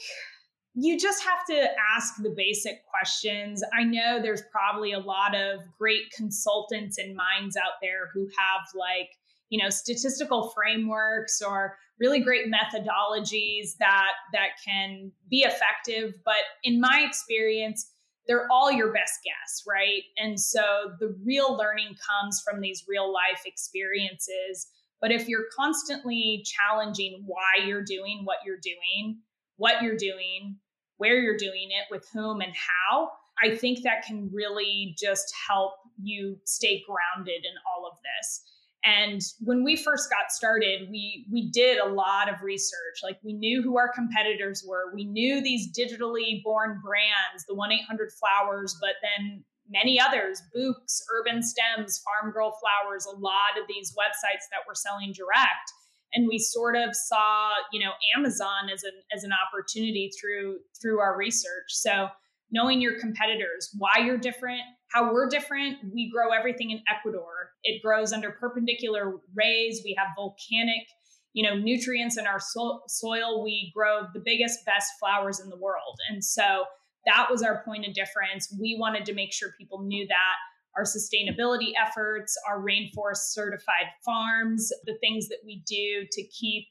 you 0.75 0.99
just 0.99 1.23
have 1.23 1.45
to 1.49 1.67
ask 1.95 2.15
the 2.21 2.31
basic 2.31 2.85
questions. 2.87 3.63
I 3.73 3.83
know 3.83 4.19
there's 4.21 4.41
probably 4.51 4.93
a 4.93 4.99
lot 4.99 5.35
of 5.35 5.59
great 5.77 6.11
consultants 6.15 6.97
and 6.97 7.15
minds 7.15 7.55
out 7.55 7.73
there 7.81 8.09
who 8.13 8.27
have 8.37 8.61
like 8.73 9.09
you 9.53 9.63
know 9.63 9.69
statistical 9.69 10.51
frameworks 10.55 11.41
or 11.41 11.77
really 11.99 12.19
great 12.19 12.47
methodologies 12.51 13.77
that 13.79 14.13
that 14.33 14.49
can 14.65 15.11
be 15.29 15.45
effective. 15.45 16.15
But 16.25 16.43
in 16.63 16.81
my 16.81 17.05
experience 17.07 17.91
they're 18.25 18.47
all 18.49 18.71
your 18.71 18.93
best 18.93 19.19
guess 19.23 19.63
right? 19.67 20.03
And 20.17 20.39
so 20.39 20.93
the 20.99 21.15
real 21.25 21.55
learning 21.57 21.95
comes 22.09 22.41
from 22.41 22.61
these 22.61 22.85
real 22.87 23.13
life 23.13 23.41
experiences. 23.45 24.67
But 25.01 25.11
if 25.11 25.27
you're 25.27 25.47
constantly 25.53 26.45
challenging 26.45 27.23
why 27.25 27.65
you're 27.67 27.83
doing 27.83 28.21
what 28.23 28.37
you're 28.45 28.61
doing 28.63 29.19
what 29.57 29.81
you're 29.81 29.97
doing 29.97 30.57
where 30.97 31.19
you're 31.19 31.37
doing 31.37 31.69
it 31.69 31.85
with 31.91 32.07
whom 32.13 32.41
and 32.41 32.53
how 32.55 33.09
i 33.43 33.55
think 33.55 33.83
that 33.83 34.03
can 34.05 34.29
really 34.33 34.95
just 34.97 35.33
help 35.47 35.73
you 36.01 36.37
stay 36.45 36.83
grounded 36.87 37.45
in 37.45 37.53
all 37.67 37.87
of 37.87 37.97
this 37.97 38.41
and 38.85 39.21
when 39.39 39.63
we 39.63 39.77
first 39.77 40.09
got 40.09 40.31
started, 40.31 40.89
we 40.89 41.25
we 41.31 41.49
did 41.51 41.77
a 41.77 41.87
lot 41.87 42.27
of 42.27 42.41
research. 42.41 42.99
Like 43.01 43.17
we 43.23 43.33
knew 43.33 43.61
who 43.61 43.77
our 43.77 43.89
competitors 43.89 44.63
were. 44.67 44.93
We 44.93 45.05
knew 45.05 45.41
these 45.41 45.71
digitally 45.71 46.43
born 46.43 46.81
brands, 46.83 47.45
the 47.47 47.55
1-800 47.55 48.11
Flowers, 48.19 48.77
but 48.81 48.95
then 49.01 49.43
many 49.69 49.99
others, 49.99 50.41
Bouqs, 50.55 51.01
Urban 51.09 51.41
Stems, 51.41 52.03
Farm 52.03 52.33
Girl 52.33 52.53
Flowers, 52.59 53.05
a 53.05 53.15
lot 53.15 53.57
of 53.59 53.67
these 53.69 53.93
websites 53.93 54.49
that 54.51 54.67
were 54.67 54.75
selling 54.75 55.13
direct. 55.13 55.71
And 56.13 56.27
we 56.27 56.37
sort 56.37 56.75
of 56.75 56.93
saw, 56.93 57.51
you 57.71 57.79
know, 57.79 57.91
Amazon 58.17 58.69
as 58.71 58.83
an 58.83 58.93
as 59.15 59.23
an 59.23 59.31
opportunity 59.31 60.11
through 60.19 60.59
through 60.81 60.99
our 60.99 61.17
research. 61.17 61.69
So 61.69 62.09
knowing 62.51 62.81
your 62.81 62.99
competitors, 62.99 63.73
why 63.77 64.03
you're 64.05 64.17
different, 64.17 64.61
how 64.93 65.11
we're 65.11 65.27
different. 65.27 65.77
We 65.93 66.11
grow 66.11 66.29
everything 66.29 66.71
in 66.71 66.81
Ecuador. 66.87 67.51
It 67.63 67.81
grows 67.81 68.13
under 68.13 68.31
perpendicular 68.31 69.15
rays. 69.35 69.81
We 69.83 69.95
have 69.97 70.09
volcanic, 70.15 70.85
you 71.33 71.43
know, 71.43 71.57
nutrients 71.57 72.17
in 72.17 72.27
our 72.27 72.39
so- 72.39 72.81
soil. 72.87 73.43
We 73.43 73.71
grow 73.75 74.03
the 74.13 74.21
biggest, 74.23 74.65
best 74.65 74.91
flowers 74.99 75.39
in 75.39 75.49
the 75.49 75.57
world. 75.57 75.97
And 76.09 76.23
so 76.23 76.65
that 77.05 77.27
was 77.29 77.41
our 77.41 77.63
point 77.63 77.87
of 77.87 77.93
difference. 77.93 78.55
We 78.59 78.77
wanted 78.79 79.05
to 79.05 79.13
make 79.13 79.33
sure 79.33 79.49
people 79.57 79.81
knew 79.81 80.07
that 80.07 80.35
our 80.77 80.83
sustainability 80.83 81.71
efforts, 81.79 82.35
our 82.47 82.59
rainforest 82.59 83.31
certified 83.31 83.87
farms, 84.03 84.71
the 84.85 84.97
things 84.99 85.27
that 85.29 85.39
we 85.45 85.63
do 85.67 86.05
to 86.11 86.23
keep 86.27 86.65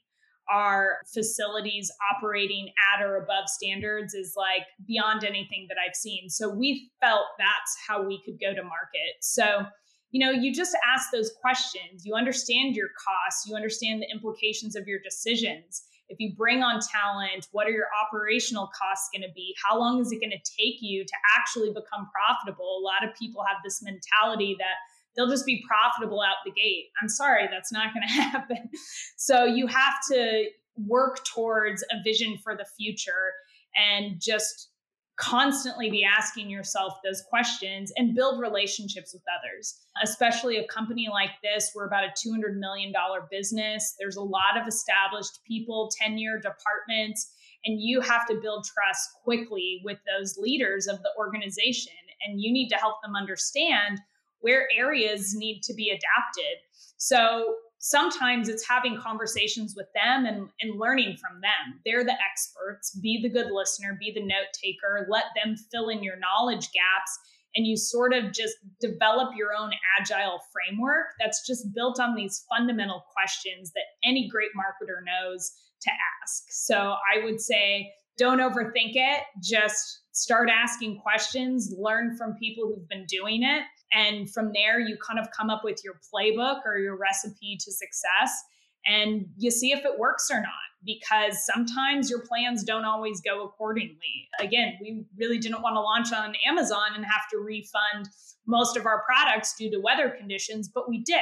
our 0.49 0.97
facilities 1.13 1.91
operating 2.13 2.69
at 2.93 3.03
or 3.03 3.17
above 3.17 3.47
standards 3.47 4.13
is 4.13 4.33
like 4.35 4.63
beyond 4.85 5.23
anything 5.23 5.67
that 5.69 5.77
I've 5.77 5.95
seen. 5.95 6.29
So 6.29 6.49
we 6.49 6.91
felt 6.99 7.25
that's 7.37 7.75
how 7.87 8.03
we 8.03 8.21
could 8.25 8.39
go 8.39 8.53
to 8.53 8.63
market. 8.63 9.21
So, 9.21 9.65
you 10.11 10.23
know, 10.23 10.31
you 10.31 10.53
just 10.53 10.75
ask 10.87 11.09
those 11.11 11.31
questions. 11.41 12.05
You 12.05 12.15
understand 12.15 12.75
your 12.75 12.89
costs, 12.89 13.47
you 13.47 13.55
understand 13.55 14.01
the 14.01 14.11
implications 14.11 14.75
of 14.75 14.87
your 14.87 14.99
decisions. 15.03 15.83
If 16.09 16.19
you 16.19 16.35
bring 16.35 16.61
on 16.61 16.79
talent, 16.79 17.47
what 17.51 17.65
are 17.65 17.71
your 17.71 17.87
operational 18.05 18.69
costs 18.77 19.09
going 19.13 19.27
to 19.27 19.33
be? 19.33 19.55
How 19.65 19.79
long 19.79 19.99
is 20.01 20.11
it 20.11 20.19
going 20.19 20.31
to 20.31 20.51
take 20.61 20.77
you 20.81 21.03
to 21.05 21.13
actually 21.35 21.69
become 21.69 22.09
profitable? 22.13 22.77
A 22.79 22.83
lot 22.83 23.07
of 23.07 23.15
people 23.17 23.43
have 23.47 23.57
this 23.63 23.81
mentality 23.81 24.55
that 24.59 24.75
they'll 25.15 25.29
just 25.29 25.45
be 25.45 25.63
profitable 25.67 26.21
out 26.21 26.37
the 26.45 26.51
gate. 26.51 26.85
I'm 27.01 27.09
sorry, 27.09 27.47
that's 27.51 27.71
not 27.71 27.93
going 27.93 28.07
to 28.07 28.13
happen. 28.13 28.69
So 29.17 29.45
you 29.45 29.67
have 29.67 29.93
to 30.11 30.45
work 30.75 31.23
towards 31.25 31.83
a 31.91 32.01
vision 32.03 32.37
for 32.43 32.55
the 32.55 32.65
future 32.77 33.33
and 33.75 34.19
just 34.19 34.69
constantly 35.15 35.91
be 35.91 36.03
asking 36.03 36.49
yourself 36.49 36.95
those 37.03 37.21
questions 37.29 37.93
and 37.97 38.15
build 38.15 38.41
relationships 38.41 39.13
with 39.13 39.21
others 39.39 39.75
especially 40.01 40.57
a 40.57 40.65
company 40.65 41.07
like 41.11 41.29
this 41.43 41.71
we're 41.75 41.85
about 41.85 42.03
a 42.03 42.27
$200 42.27 42.57
million 42.57 42.91
business 43.29 43.93
there's 43.99 44.15
a 44.15 44.21
lot 44.21 44.59
of 44.59 44.67
established 44.67 45.39
people 45.47 45.87
tenure 46.01 46.37
departments 46.37 47.31
and 47.63 47.79
you 47.79 48.01
have 48.01 48.25
to 48.25 48.39
build 48.41 48.65
trust 48.65 49.09
quickly 49.23 49.81
with 49.85 49.99
those 50.07 50.35
leaders 50.39 50.87
of 50.87 50.97
the 51.03 51.11
organization 51.15 51.93
and 52.25 52.41
you 52.41 52.51
need 52.51 52.69
to 52.69 52.75
help 52.75 52.95
them 53.03 53.15
understand 53.15 53.99
where 54.43 54.67
areas 54.77 55.33
need 55.35 55.61
to 55.63 55.73
be 55.73 55.89
adapted. 55.89 56.59
So 56.97 57.55
sometimes 57.79 58.49
it's 58.49 58.67
having 58.67 58.97
conversations 58.97 59.73
with 59.75 59.87
them 59.95 60.25
and, 60.25 60.49
and 60.61 60.79
learning 60.79 61.17
from 61.17 61.41
them. 61.41 61.79
They're 61.85 62.03
the 62.03 62.13
experts. 62.13 62.97
Be 63.01 63.19
the 63.21 63.29
good 63.29 63.51
listener, 63.51 63.97
be 63.99 64.11
the 64.13 64.21
note 64.21 64.51
taker, 64.53 65.07
let 65.09 65.25
them 65.35 65.55
fill 65.71 65.89
in 65.89 66.03
your 66.03 66.17
knowledge 66.17 66.69
gaps. 66.71 67.19
And 67.55 67.67
you 67.67 67.77
sort 67.77 68.13
of 68.13 68.33
just 68.33 68.55
develop 68.81 69.29
your 69.37 69.49
own 69.53 69.71
agile 69.99 70.39
framework 70.51 71.07
that's 71.19 71.45
just 71.45 71.73
built 71.73 71.99
on 71.99 72.15
these 72.15 72.45
fundamental 72.49 73.03
questions 73.13 73.71
that 73.73 73.83
any 74.03 74.27
great 74.27 74.49
marketer 74.57 75.03
knows 75.05 75.51
to 75.81 75.91
ask. 76.21 76.43
So 76.49 76.95
I 77.13 77.23
would 77.23 77.39
say, 77.39 77.91
don't 78.17 78.39
overthink 78.39 78.93
it. 78.95 79.23
Just 79.41 80.01
start 80.11 80.49
asking 80.49 80.99
questions, 80.99 81.73
learn 81.77 82.15
from 82.17 82.35
people 82.35 82.67
who've 82.67 82.87
been 82.87 83.05
doing 83.07 83.43
it. 83.43 83.63
And 83.93 84.29
from 84.29 84.51
there, 84.53 84.79
you 84.79 84.97
kind 84.97 85.19
of 85.19 85.27
come 85.31 85.49
up 85.49 85.63
with 85.63 85.83
your 85.83 85.95
playbook 86.13 86.61
or 86.65 86.77
your 86.77 86.97
recipe 86.97 87.57
to 87.59 87.71
success 87.71 88.43
and 88.85 89.25
you 89.37 89.51
see 89.51 89.71
if 89.71 89.85
it 89.85 89.97
works 89.97 90.29
or 90.31 90.41
not 90.41 90.49
because 90.85 91.45
sometimes 91.45 92.09
your 92.09 92.19
plans 92.19 92.63
don't 92.63 92.83
always 92.83 93.21
go 93.21 93.45
accordingly. 93.45 94.27
Again, 94.39 94.77
we 94.81 95.05
really 95.17 95.37
didn't 95.37 95.61
want 95.61 95.75
to 95.75 95.79
launch 95.79 96.11
on 96.11 96.35
Amazon 96.45 96.95
and 96.95 97.05
have 97.05 97.29
to 97.31 97.37
refund 97.37 98.09
most 98.45 98.75
of 98.75 98.85
our 98.85 99.03
products 99.05 99.55
due 99.57 99.71
to 99.71 99.79
weather 99.79 100.09
conditions, 100.09 100.67
but 100.67 100.89
we 100.89 101.01
did. 101.03 101.21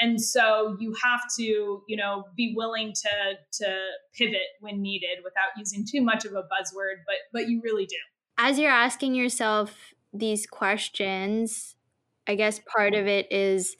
And 0.00 0.20
so 0.20 0.76
you 0.80 0.94
have 1.02 1.20
to, 1.38 1.82
you 1.86 1.96
know, 1.96 2.24
be 2.36 2.54
willing 2.56 2.92
to 2.92 3.34
to 3.64 3.76
pivot 4.16 4.48
when 4.60 4.80
needed 4.80 5.18
without 5.24 5.50
using 5.56 5.84
too 5.88 6.02
much 6.02 6.24
of 6.24 6.32
a 6.32 6.42
buzzword, 6.42 7.02
but 7.06 7.16
but 7.32 7.48
you 7.48 7.60
really 7.62 7.86
do. 7.86 7.96
As 8.36 8.58
you're 8.58 8.70
asking 8.70 9.14
yourself 9.14 9.92
these 10.12 10.46
questions, 10.46 11.76
I 12.28 12.34
guess 12.34 12.60
part 12.76 12.94
of 12.94 13.06
it 13.06 13.32
is 13.32 13.74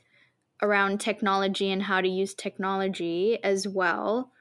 around 0.62 1.00
technology 1.00 1.70
and 1.70 1.82
how 1.82 2.00
to 2.00 2.08
use 2.08 2.34
technology 2.34 3.38
as 3.44 3.68
well. 3.68 4.32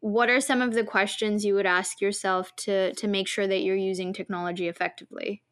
What 0.00 0.28
are 0.28 0.40
some 0.40 0.60
of 0.60 0.74
the 0.74 0.84
questions 0.84 1.44
you 1.44 1.54
would 1.54 1.66
ask 1.66 2.00
yourself 2.00 2.54
to 2.56 2.92
to 2.94 3.08
make 3.08 3.28
sure 3.28 3.46
that 3.46 3.62
you're 3.62 3.76
using 3.76 4.12
technology 4.12 4.68
effectively? 4.68 5.42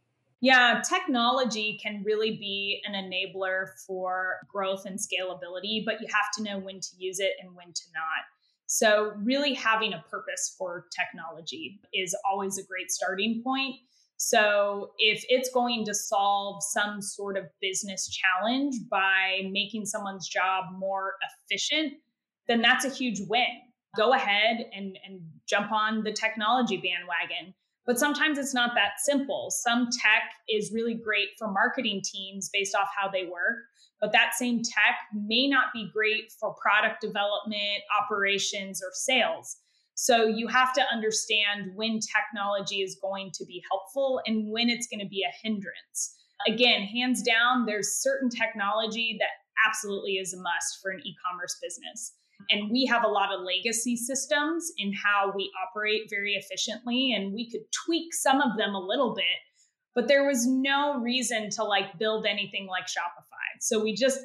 Yeah, 0.41 0.83
technology 0.87 1.79
can 1.83 2.03
really 2.05 2.33
be 2.33 2.83
an 2.85 2.93
enabler 2.93 3.69
for 3.87 4.41
growth 4.47 4.85
and 4.85 4.99
scalability, 4.99 5.83
but 5.85 6.01
you 6.01 6.07
have 6.13 6.31
to 6.37 6.43
know 6.43 6.59
when 6.59 6.81
to 6.81 6.89
use 6.99 7.19
it 7.19 7.33
and 7.41 7.55
when 7.55 7.73
to 7.73 7.83
not. 7.95 8.25
So, 8.67 9.13
really 9.17 9.55
having 9.55 9.93
a 9.93 10.05
purpose 10.11 10.55
for 10.59 10.87
technology 10.95 11.81
is 11.95 12.15
always 12.29 12.59
a 12.59 12.65
great 12.65 12.91
starting 12.91 13.43
point. 13.43 13.77
So, 14.17 14.93
if 14.99 15.25
it's 15.29 15.51
going 15.51 15.85
to 15.87 15.95
solve 15.95 16.63
some 16.71 17.03
sort 17.03 17.37
of 17.37 17.45
business 17.61 18.09
challenge 18.09 18.77
by 18.91 19.43
making 19.51 19.87
someone's 19.87 20.29
job 20.29 20.67
more 20.79 21.15
efficient, 21.51 21.95
then 22.47 22.63
that's 22.63 22.85
a 22.85 22.91
huge 22.91 23.21
win. 23.29 23.47
Go 23.97 24.13
ahead 24.13 24.67
and, 24.73 24.99
and 25.07 25.21
jump 25.49 25.73
on 25.73 26.05
the 26.05 26.13
technology 26.13 26.77
bandwagon. 26.77 27.55
But 27.87 27.99
sometimes 27.99 28.39
it's 28.39 28.55
not 28.55 28.75
that 28.75 28.93
simple. 28.99 29.51
Some 29.51 29.89
tech 29.91 30.31
is 30.49 30.73
really 30.73 30.95
great 30.95 31.29
for 31.39 31.51
marketing 31.51 32.01
teams 32.03 32.49
based 32.53 32.75
off 32.75 32.89
how 32.97 33.09
they 33.11 33.25
work, 33.25 33.59
but 34.01 34.13
that 34.13 34.35
same 34.35 34.63
tech 34.63 34.97
may 35.15 35.49
not 35.49 35.67
be 35.75 35.91
great 35.93 36.33
for 36.41 36.55
product 36.55 37.03
development, 37.03 37.83
operations, 38.01 38.83
or 38.83 38.91
sales. 38.93 39.59
So 39.95 40.27
you 40.27 40.49
have 40.49 40.73
to 40.75 40.83
understand 40.93 41.71
when 41.75 42.01
technology 42.01 42.83
is 42.83 42.99
going 43.01 43.31
to 43.35 43.45
be 43.47 43.63
helpful 43.71 44.21
and 44.27 44.51
when 44.51 44.69
it's 44.69 44.89
going 44.89 45.01
to 45.01 45.09
be 45.09 45.23
a 45.23 45.33
hindrance. 45.47 46.17
Again, 46.49 46.83
hands 46.83 47.23
down, 47.23 47.65
there's 47.65 48.03
certain 48.03 48.29
technology 48.29 49.17
that 49.21 49.29
absolutely 49.67 50.15
is 50.15 50.35
a 50.35 50.37
must 50.37 50.81
for 50.83 50.91
an 50.91 51.01
e 51.05 51.15
commerce 51.25 51.57
business. 51.63 52.13
And 52.51 52.71
we 52.71 52.85
have 52.87 53.05
a 53.05 53.09
lot 53.09 53.33
of 53.33 53.41
legacy 53.43 53.97
systems 53.97 54.71
in 54.77 54.93
how 54.93 55.33
we 55.35 55.51
operate 55.65 56.03
very 56.11 56.35
efficiently, 56.35 57.13
and 57.13 57.33
we 57.33 57.49
could 57.51 57.63
tweak 57.87 58.13
some 58.13 58.41
of 58.41 58.59
them 58.59 58.75
a 58.75 58.81
little 58.81 59.15
bit, 59.15 59.25
but 59.95 60.09
there 60.09 60.27
was 60.27 60.47
no 60.47 60.99
reason 60.99 61.49
to 61.51 61.65
like 61.65 61.97
build 61.99 62.27
anything 62.27 62.67
like 62.67 62.85
Shopify. 62.85 63.61
So 63.61 63.83
we 63.83 63.95
just 63.95 64.19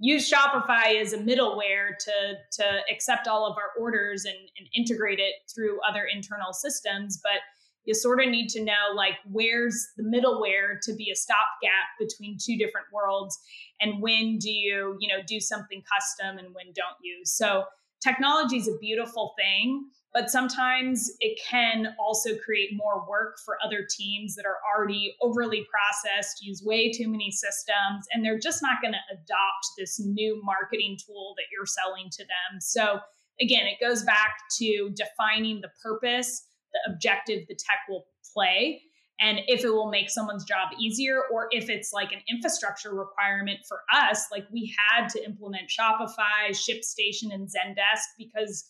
use 0.00 0.30
Shopify 0.30 1.00
as 1.00 1.12
a 1.12 1.18
middleware 1.18 1.96
to 2.00 2.34
to 2.52 2.64
accept 2.90 3.28
all 3.28 3.46
of 3.46 3.56
our 3.56 3.78
orders 3.78 4.24
and, 4.24 4.36
and 4.58 4.68
integrate 4.74 5.20
it 5.20 5.34
through 5.54 5.78
other 5.88 6.06
internal 6.12 6.52
systems. 6.52 7.20
But 7.22 7.40
you 7.84 7.94
sort 7.94 8.22
of 8.22 8.28
need 8.28 8.48
to 8.50 8.64
know 8.64 8.94
like 8.94 9.14
where's 9.30 9.88
the 9.96 10.02
middleware 10.02 10.80
to 10.82 10.94
be 10.94 11.10
a 11.10 11.16
stopgap 11.16 11.88
between 11.98 12.38
two 12.40 12.56
different 12.56 12.86
worlds 12.92 13.38
and 13.80 14.00
when 14.02 14.38
do 14.38 14.50
you 14.50 14.96
you 15.00 15.08
know 15.08 15.22
do 15.26 15.40
something 15.40 15.82
custom 15.92 16.38
and 16.38 16.54
when 16.54 16.66
don't 16.66 16.96
you 17.02 17.22
so 17.24 17.64
technology 18.02 18.58
is 18.58 18.68
a 18.68 18.76
beautiful 18.80 19.34
thing 19.38 19.86
but 20.12 20.30
sometimes 20.30 21.10
it 21.20 21.38
can 21.48 21.94
also 21.98 22.36
create 22.38 22.70
more 22.74 23.06
work 23.08 23.38
for 23.44 23.58
other 23.64 23.86
teams 23.88 24.34
that 24.34 24.44
are 24.44 24.58
already 24.66 25.14
overly 25.22 25.66
processed, 25.70 26.44
use 26.44 26.62
way 26.64 26.90
too 26.90 27.08
many 27.08 27.30
systems, 27.30 28.06
and 28.12 28.24
they're 28.24 28.38
just 28.38 28.60
not 28.62 28.82
going 28.82 28.94
to 28.94 29.14
adopt 29.14 29.66
this 29.78 30.00
new 30.00 30.40
marketing 30.42 30.96
tool 31.06 31.34
that 31.36 31.44
you're 31.52 31.66
selling 31.66 32.08
to 32.10 32.24
them. 32.24 32.60
So, 32.60 32.98
again, 33.40 33.66
it 33.66 33.82
goes 33.84 34.02
back 34.02 34.36
to 34.58 34.90
defining 34.94 35.60
the 35.60 35.70
purpose, 35.82 36.46
the 36.72 36.92
objective 36.92 37.46
the 37.48 37.54
tech 37.54 37.78
will 37.88 38.06
play, 38.34 38.82
and 39.20 39.40
if 39.46 39.64
it 39.64 39.70
will 39.70 39.90
make 39.90 40.10
someone's 40.10 40.44
job 40.44 40.70
easier 40.78 41.22
or 41.32 41.48
if 41.50 41.68
it's 41.68 41.92
like 41.92 42.10
an 42.10 42.20
infrastructure 42.28 42.94
requirement 42.94 43.60
for 43.68 43.80
us 43.92 44.26
like 44.32 44.44
we 44.50 44.74
had 44.88 45.08
to 45.08 45.24
implement 45.24 45.68
shopify 45.68 46.48
shipstation 46.52 47.32
and 47.32 47.46
zendesk 47.46 48.06
because 48.18 48.64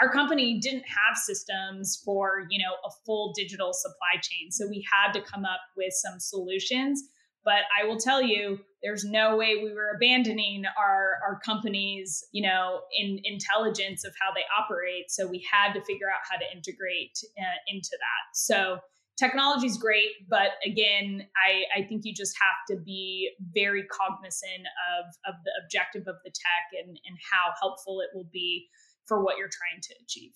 our 0.00 0.10
company 0.10 0.58
didn't 0.58 0.84
have 0.84 1.16
systems 1.16 2.00
for 2.04 2.46
you 2.50 2.58
know 2.58 2.72
a 2.84 2.90
full 3.04 3.32
digital 3.36 3.72
supply 3.72 4.20
chain. 4.20 4.50
So 4.50 4.66
we 4.66 4.86
had 4.90 5.12
to 5.12 5.20
come 5.20 5.44
up 5.44 5.60
with 5.76 5.92
some 5.92 6.18
solutions. 6.18 7.02
But 7.42 7.62
i 7.78 7.86
will 7.86 7.96
tell 7.96 8.22
you 8.22 8.58
there's 8.82 9.04
no 9.04 9.36
way 9.36 9.56
we 9.62 9.72
were 9.72 9.92
abandoning 9.96 10.64
our 10.78 11.18
our 11.26 11.40
company's 11.40 12.22
you 12.32 12.42
know 12.42 12.80
in 12.98 13.18
intelligence 13.24 14.04
of 14.04 14.12
how 14.20 14.32
they 14.32 14.44
operate. 14.58 15.10
So 15.10 15.26
we 15.26 15.44
had 15.50 15.72
to 15.74 15.80
figure 15.84 16.08
out 16.08 16.20
how 16.30 16.36
to 16.36 16.44
integrate 16.54 17.18
uh, 17.38 17.58
into 17.68 17.90
that. 17.92 18.34
So 18.34 18.78
technology 19.18 19.66
is 19.66 19.76
great 19.76 20.08
but 20.30 20.52
again 20.64 21.26
I, 21.36 21.82
I 21.82 21.86
think 21.86 22.06
you 22.06 22.14
just 22.14 22.34
have 22.40 22.74
to 22.74 22.82
be 22.82 23.30
very 23.52 23.84
cognizant 23.84 24.64
of, 24.96 25.04
of 25.28 25.34
the 25.44 25.52
objective 25.62 26.08
of 26.08 26.16
the 26.24 26.30
tech 26.30 26.82
and, 26.82 26.88
and 26.88 27.18
how 27.30 27.52
helpful 27.60 28.00
it 28.00 28.08
will 28.14 28.28
be 28.32 28.68
for 29.10 29.20
what 29.20 29.38
you're 29.38 29.48
trying 29.48 29.80
to 29.82 29.94
achieve. 30.00 30.30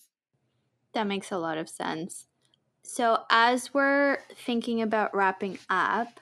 That 0.93 1.07
makes 1.07 1.31
a 1.31 1.37
lot 1.37 1.57
of 1.57 1.69
sense. 1.69 2.27
So, 2.83 3.23
as 3.29 3.73
we're 3.73 4.17
thinking 4.35 4.81
about 4.81 5.15
wrapping 5.15 5.59
up, 5.69 6.19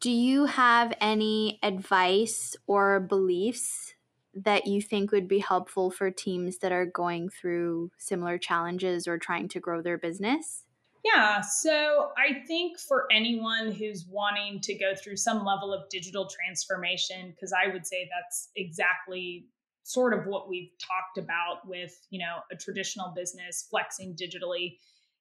do 0.00 0.10
you 0.10 0.46
have 0.46 0.92
any 1.00 1.60
advice 1.62 2.56
or 2.66 2.98
beliefs 2.98 3.94
that 4.34 4.66
you 4.66 4.82
think 4.82 5.12
would 5.12 5.28
be 5.28 5.38
helpful 5.38 5.92
for 5.92 6.10
teams 6.10 6.58
that 6.58 6.72
are 6.72 6.86
going 6.86 7.28
through 7.28 7.92
similar 7.98 8.36
challenges 8.36 9.06
or 9.06 9.16
trying 9.16 9.48
to 9.50 9.60
grow 9.60 9.80
their 9.80 9.96
business? 9.96 10.64
Yeah, 11.04 11.40
so 11.40 12.10
I 12.18 12.44
think 12.46 12.80
for 12.80 13.06
anyone 13.12 13.70
who's 13.70 14.06
wanting 14.08 14.60
to 14.62 14.74
go 14.74 14.94
through 14.96 15.16
some 15.16 15.44
level 15.44 15.72
of 15.72 15.88
digital 15.88 16.28
transformation, 16.28 17.30
because 17.30 17.52
I 17.52 17.72
would 17.72 17.86
say 17.86 18.08
that's 18.12 18.50
exactly 18.56 19.46
sort 19.84 20.14
of 20.14 20.26
what 20.26 20.48
we've 20.48 20.70
talked 20.78 21.18
about 21.18 21.66
with 21.66 21.98
you 22.10 22.18
know 22.18 22.38
a 22.50 22.56
traditional 22.56 23.12
business 23.14 23.66
flexing 23.68 24.14
digitally 24.14 24.76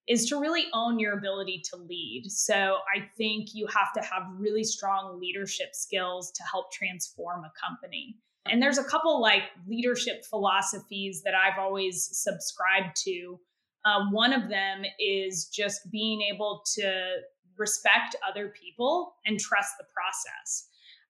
is 0.07 0.27
to 0.27 0.39
really 0.39 0.65
own 0.73 0.99
your 0.99 1.13
ability 1.13 1.61
to 1.69 1.77
lead. 1.77 2.23
So 2.29 2.77
i 2.95 3.07
think 3.17 3.53
you 3.53 3.67
have 3.67 3.93
to 3.93 4.01
have 4.01 4.23
really 4.37 4.63
strong 4.63 5.19
leadership 5.19 5.69
skills 5.73 6.31
to 6.31 6.43
help 6.43 6.71
transform 6.71 7.43
a 7.43 7.51
company. 7.59 8.17
And 8.49 8.61
there's 8.61 8.79
a 8.79 8.83
couple 8.83 9.21
like 9.21 9.43
leadership 9.67 10.25
philosophies 10.25 11.21
that 11.23 11.33
i've 11.35 11.59
always 11.59 12.09
subscribed 12.11 12.95
to. 13.05 13.39
Uh, 13.83 14.05
one 14.11 14.31
of 14.31 14.47
them 14.47 14.83
is 14.99 15.45
just 15.45 15.89
being 15.91 16.21
able 16.21 16.63
to 16.75 17.15
respect 17.57 18.15
other 18.27 18.49
people 18.49 19.15
and 19.25 19.39
trust 19.39 19.73
the 19.77 19.85
process. 19.93 20.67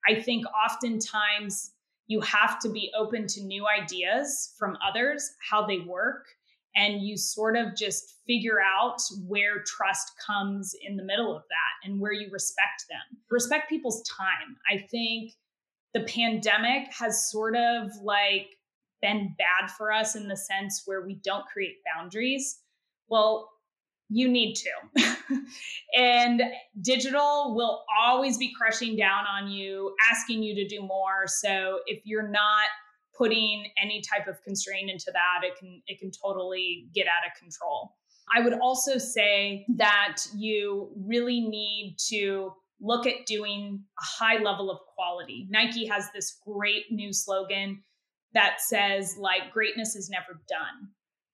I 0.08 0.22
think 0.22 0.46
oftentimes 0.48 1.72
you 2.08 2.22
have 2.22 2.60
to 2.60 2.70
be 2.70 2.92
open 2.98 3.28
to 3.28 3.42
new 3.42 3.66
ideas 3.68 4.54
from 4.58 4.78
others, 4.86 5.32
how 5.50 5.66
they 5.66 5.80
work, 5.80 6.26
and 6.76 7.02
you 7.02 7.18
sort 7.18 7.58
of 7.58 7.76
just 7.76 8.16
figure 8.26 8.60
out 8.62 8.98
where 9.28 9.64
trust 9.64 10.12
comes 10.26 10.74
in 10.86 10.96
the 10.96 11.04
middle 11.04 11.36
of 11.36 11.44
that 11.44 11.88
and 11.90 12.00
where 12.00 12.14
you 12.14 12.30
respect 12.32 12.86
them. 12.90 13.20
Respect 13.30 13.70
people's 13.70 14.04
time. 14.04 14.58
I 14.70 14.86
think 14.90 15.34
the 15.94 16.02
pandemic 16.02 16.94
has 16.94 17.30
sort 17.30 17.56
of 17.56 17.92
like 18.02 18.48
been 19.02 19.36
bad 19.38 19.70
for 19.72 19.92
us 19.92 20.16
in 20.16 20.28
the 20.28 20.38
sense 20.38 20.84
where 20.86 21.02
we 21.02 21.16
don't 21.16 21.46
create 21.48 21.78
boundaries. 21.94 22.60
Well, 23.10 23.50
you 24.12 24.28
need 24.28 24.56
to. 24.56 25.39
and 25.97 26.41
digital 26.82 27.56
will 27.56 27.84
always 28.00 28.38
be 28.38 28.54
crushing 28.54 28.97
down 28.97 29.24
on 29.26 29.50
you, 29.50 29.95
asking 30.12 30.43
you 30.43 30.54
to 30.56 30.67
do 30.67 30.82
more. 30.82 31.28
So 31.28 31.80
if 31.88 32.02
you're 32.04 32.28
not 32.28 32.65
putting 33.17 33.67
any 33.82 34.02
type 34.02 34.28
of 34.28 34.41
constraint 34.43 34.89
into 34.89 35.12
that, 35.13 35.47
it 35.47 35.58
can 35.58 35.82
it 35.88 36.00
can 36.00 36.12
totally 36.12 36.89
get 36.93 37.08
out 37.08 37.26
of 37.26 37.39
control. 37.39 37.95
I 38.34 38.41
would 38.41 38.54
also 38.60 38.97
say 38.97 39.65
that 39.78 40.17
you 40.36 40.91
really 40.95 41.41
need 41.41 41.95
to 42.10 42.54
look 42.82 43.08
at 43.08 43.26
doing 43.26 43.82
a 44.00 44.04
high 44.04 44.41
level 44.41 44.69
of 44.69 44.80
quality. 44.95 45.47
Nike 45.50 45.86
has 45.86 46.10
this 46.13 46.38
great 46.45 46.86
new 46.91 47.13
slogan 47.13 47.84
that 48.34 48.58
says 48.60 49.15
like 49.17 49.52
greatness 49.54 49.95
is 49.95 50.10
never 50.10 50.41
done 50.50 50.89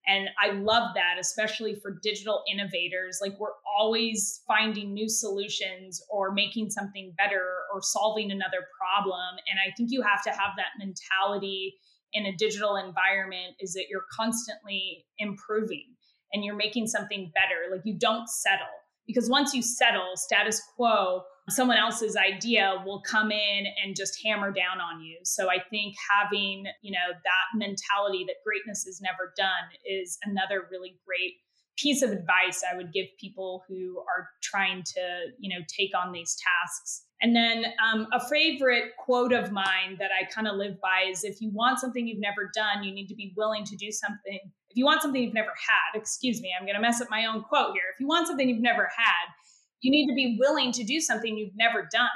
And 0.08 0.30
I 0.42 0.52
love 0.52 0.94
that, 0.94 1.20
especially 1.20 1.74
for 1.74 1.98
digital 2.02 2.42
innovators. 2.50 3.18
Like 3.20 3.38
we're 3.38 3.58
always 3.78 4.40
finding 4.48 4.94
new 4.94 5.08
solutions 5.08 6.02
or 6.10 6.32
making 6.32 6.70
something 6.70 7.12
better 7.18 7.44
or 7.72 7.82
solving 7.82 8.30
another 8.30 8.64
problem. 8.80 9.36
And 9.50 9.60
I 9.60 9.70
think 9.76 9.90
you 9.92 10.00
have 10.00 10.22
to 10.24 10.30
have 10.30 10.52
that 10.56 10.82
mentality 10.82 11.74
in 12.14 12.24
a 12.24 12.34
digital 12.36 12.76
environment 12.76 13.56
is 13.60 13.74
that 13.74 13.84
you're 13.90 14.06
constantly 14.18 15.04
improving 15.18 15.84
and 16.32 16.42
you're 16.42 16.56
making 16.56 16.86
something 16.86 17.30
better. 17.34 17.70
Like 17.70 17.82
you 17.84 17.98
don't 17.98 18.28
settle 18.30 18.66
because 19.06 19.28
once 19.28 19.52
you 19.52 19.62
settle 19.62 20.12
status 20.14 20.62
quo, 20.74 21.22
someone 21.48 21.78
else's 21.78 22.16
idea 22.16 22.82
will 22.84 23.00
come 23.02 23.30
in 23.30 23.66
and 23.82 23.96
just 23.96 24.20
hammer 24.24 24.52
down 24.52 24.80
on 24.80 25.00
you. 25.00 25.18
So 25.24 25.50
I 25.50 25.58
think 25.70 25.94
having, 26.10 26.64
you 26.82 26.92
know, 26.92 27.12
that 27.12 27.58
mentality 27.58 28.24
that 28.26 28.36
greatness 28.44 28.86
is 28.86 29.00
never 29.00 29.32
done 29.36 29.70
is 29.84 30.18
another 30.24 30.66
really 30.70 30.98
great 31.06 31.34
piece 31.78 32.02
of 32.02 32.10
advice 32.10 32.62
I 32.70 32.76
would 32.76 32.92
give 32.92 33.06
people 33.20 33.62
who 33.68 33.98
are 34.00 34.28
trying 34.42 34.82
to, 34.82 35.26
you 35.38 35.48
know, 35.48 35.64
take 35.68 35.90
on 35.96 36.12
these 36.12 36.36
tasks. 36.36 37.04
And 37.22 37.34
then 37.34 37.64
um, 37.84 38.06
a 38.12 38.20
favorite 38.28 38.96
quote 38.98 39.32
of 39.32 39.50
mine 39.50 39.96
that 39.98 40.10
I 40.12 40.24
kind 40.30 40.46
of 40.46 40.56
live 40.56 40.80
by 40.80 41.08
is 41.10 41.24
if 41.24 41.40
you 41.40 41.50
want 41.52 41.78
something 41.78 42.06
you've 42.06 42.20
never 42.20 42.50
done, 42.54 42.84
you 42.84 42.92
need 42.92 43.06
to 43.08 43.14
be 43.14 43.32
willing 43.36 43.64
to 43.64 43.76
do 43.76 43.90
something. 43.90 44.40
If 44.70 44.76
you 44.76 44.84
want 44.84 45.02
something 45.02 45.22
you've 45.22 45.34
never 45.34 45.50
had, 45.50 45.98
excuse 45.98 46.40
me, 46.40 46.50
I'm 46.58 46.66
going 46.66 46.76
to 46.76 46.82
mess 46.82 47.00
up 47.00 47.08
my 47.10 47.26
own 47.26 47.42
quote 47.42 47.72
here. 47.72 47.84
If 47.94 48.00
you 48.00 48.06
want 48.06 48.26
something 48.26 48.48
you've 48.48 48.62
never 48.62 48.88
had, 48.96 49.32
you 49.80 49.90
need 49.90 50.06
to 50.06 50.14
be 50.14 50.36
willing 50.38 50.72
to 50.72 50.84
do 50.84 51.00
something 51.00 51.36
you've 51.36 51.56
never 51.56 51.88
done. 51.90 52.08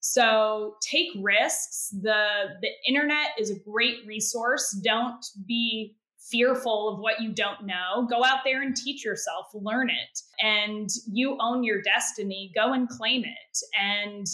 So 0.00 0.74
take 0.82 1.08
risks. 1.20 1.94
The 2.02 2.56
the 2.60 2.70
internet 2.88 3.30
is 3.38 3.50
a 3.50 3.58
great 3.60 3.98
resource. 4.06 4.78
Don't 4.84 5.24
be 5.46 5.96
fearful 6.30 6.88
of 6.88 6.98
what 6.98 7.20
you 7.20 7.32
don't 7.32 7.66
know. 7.66 8.06
Go 8.08 8.24
out 8.24 8.40
there 8.44 8.62
and 8.62 8.74
teach 8.74 9.04
yourself, 9.04 9.46
learn 9.54 9.90
it. 9.90 10.20
And 10.40 10.88
you 11.10 11.36
own 11.40 11.62
your 11.62 11.82
destiny. 11.82 12.52
Go 12.54 12.72
and 12.72 12.88
claim 12.88 13.22
it. 13.24 13.58
And 13.78 14.26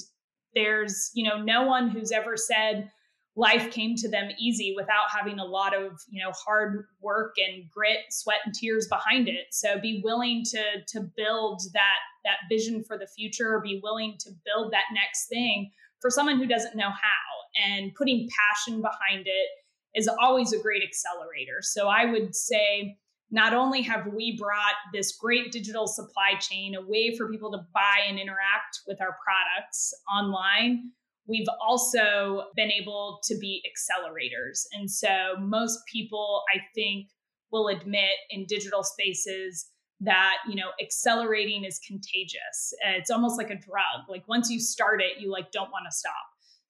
there's, 0.55 1.11
you 1.15 1.29
know, 1.29 1.43
no 1.43 1.67
one 1.67 1.89
who's 1.89 2.13
ever 2.13 2.37
said 2.37 2.91
life 3.39 3.71
came 3.71 3.95
to 3.95 4.09
them 4.11 4.31
easy 4.37 4.75
without 4.77 5.07
having 5.17 5.39
a 5.39 5.45
lot 5.45 5.73
of 5.73 5.93
you 6.11 6.23
know 6.23 6.33
hard 6.33 6.87
work 7.01 7.37
and 7.39 7.71
grit 7.71 7.99
sweat 8.11 8.41
and 8.45 8.53
tears 8.53 8.89
behind 8.89 9.29
it. 9.29 9.47
So 9.53 9.79
be 9.79 10.03
willing 10.05 10.43
to 10.51 10.63
to 10.89 11.09
build 11.17 11.63
that 11.73 11.99
that 12.25 12.39
vision 12.51 12.83
for 12.83 12.99
the 12.99 13.07
future. 13.07 13.61
Be 13.63 13.81
willing 13.83 14.17
to 14.21 14.31
build 14.45 14.73
that 14.73 14.85
next 14.93 15.29
thing 15.29 15.71
for 16.01 16.11
someone 16.11 16.39
who 16.39 16.47
doesn't 16.47 16.77
know 16.77 16.91
how. 16.91 17.65
And 17.65 17.95
putting 17.95 18.29
passion 18.29 18.83
behind 18.83 19.27
it 19.27 19.49
is 19.95 20.09
always 20.21 20.53
a 20.53 20.59
great 20.59 20.83
accelerator. 20.83 21.63
So 21.63 21.89
i 21.89 22.05
would 22.05 22.35
say 22.35 22.97
not 23.31 23.53
only 23.53 23.83
have 23.83 24.07
we 24.07 24.39
brought 24.39 24.75
this 24.93 25.17
great 25.17 25.53
digital 25.53 25.87
supply 25.87 26.33
chain 26.41 26.75
a 26.75 26.81
way 26.81 27.15
for 27.17 27.31
people 27.31 27.53
to 27.53 27.59
buy 27.75 27.99
and 28.09 28.19
interact 28.19 28.81
with 28.87 29.01
our 29.03 29.17
products 29.23 29.93
online 30.11 30.91
we've 31.29 31.47
also 31.61 32.45
been 32.57 32.73
able 32.73 33.21
to 33.25 33.37
be 33.39 33.63
accelerators. 33.69 34.65
And 34.73 34.91
so 34.91 35.35
most 35.39 35.79
people, 35.93 36.43
I 36.55 36.61
think, 36.75 37.09
will 37.53 37.69
admit 37.69 38.17
in 38.31 38.47
digital 38.47 38.83
spaces 38.83 39.71
that 40.01 40.37
you 40.49 40.55
know 40.55 40.71
accelerating 40.83 41.65
is 41.65 41.81
contagious. 41.87 42.73
It's 42.87 43.11
almost 43.11 43.37
like 43.37 43.51
a 43.51 43.57
drug. 43.57 44.09
Like 44.09 44.27
once 44.29 44.51
you 44.51 44.61
start 44.61 45.01
it 45.01 45.21
you 45.21 45.31
like 45.31 45.51
don't 45.51 45.71
want 45.71 45.87
to 45.91 45.97
stop. 45.97 46.13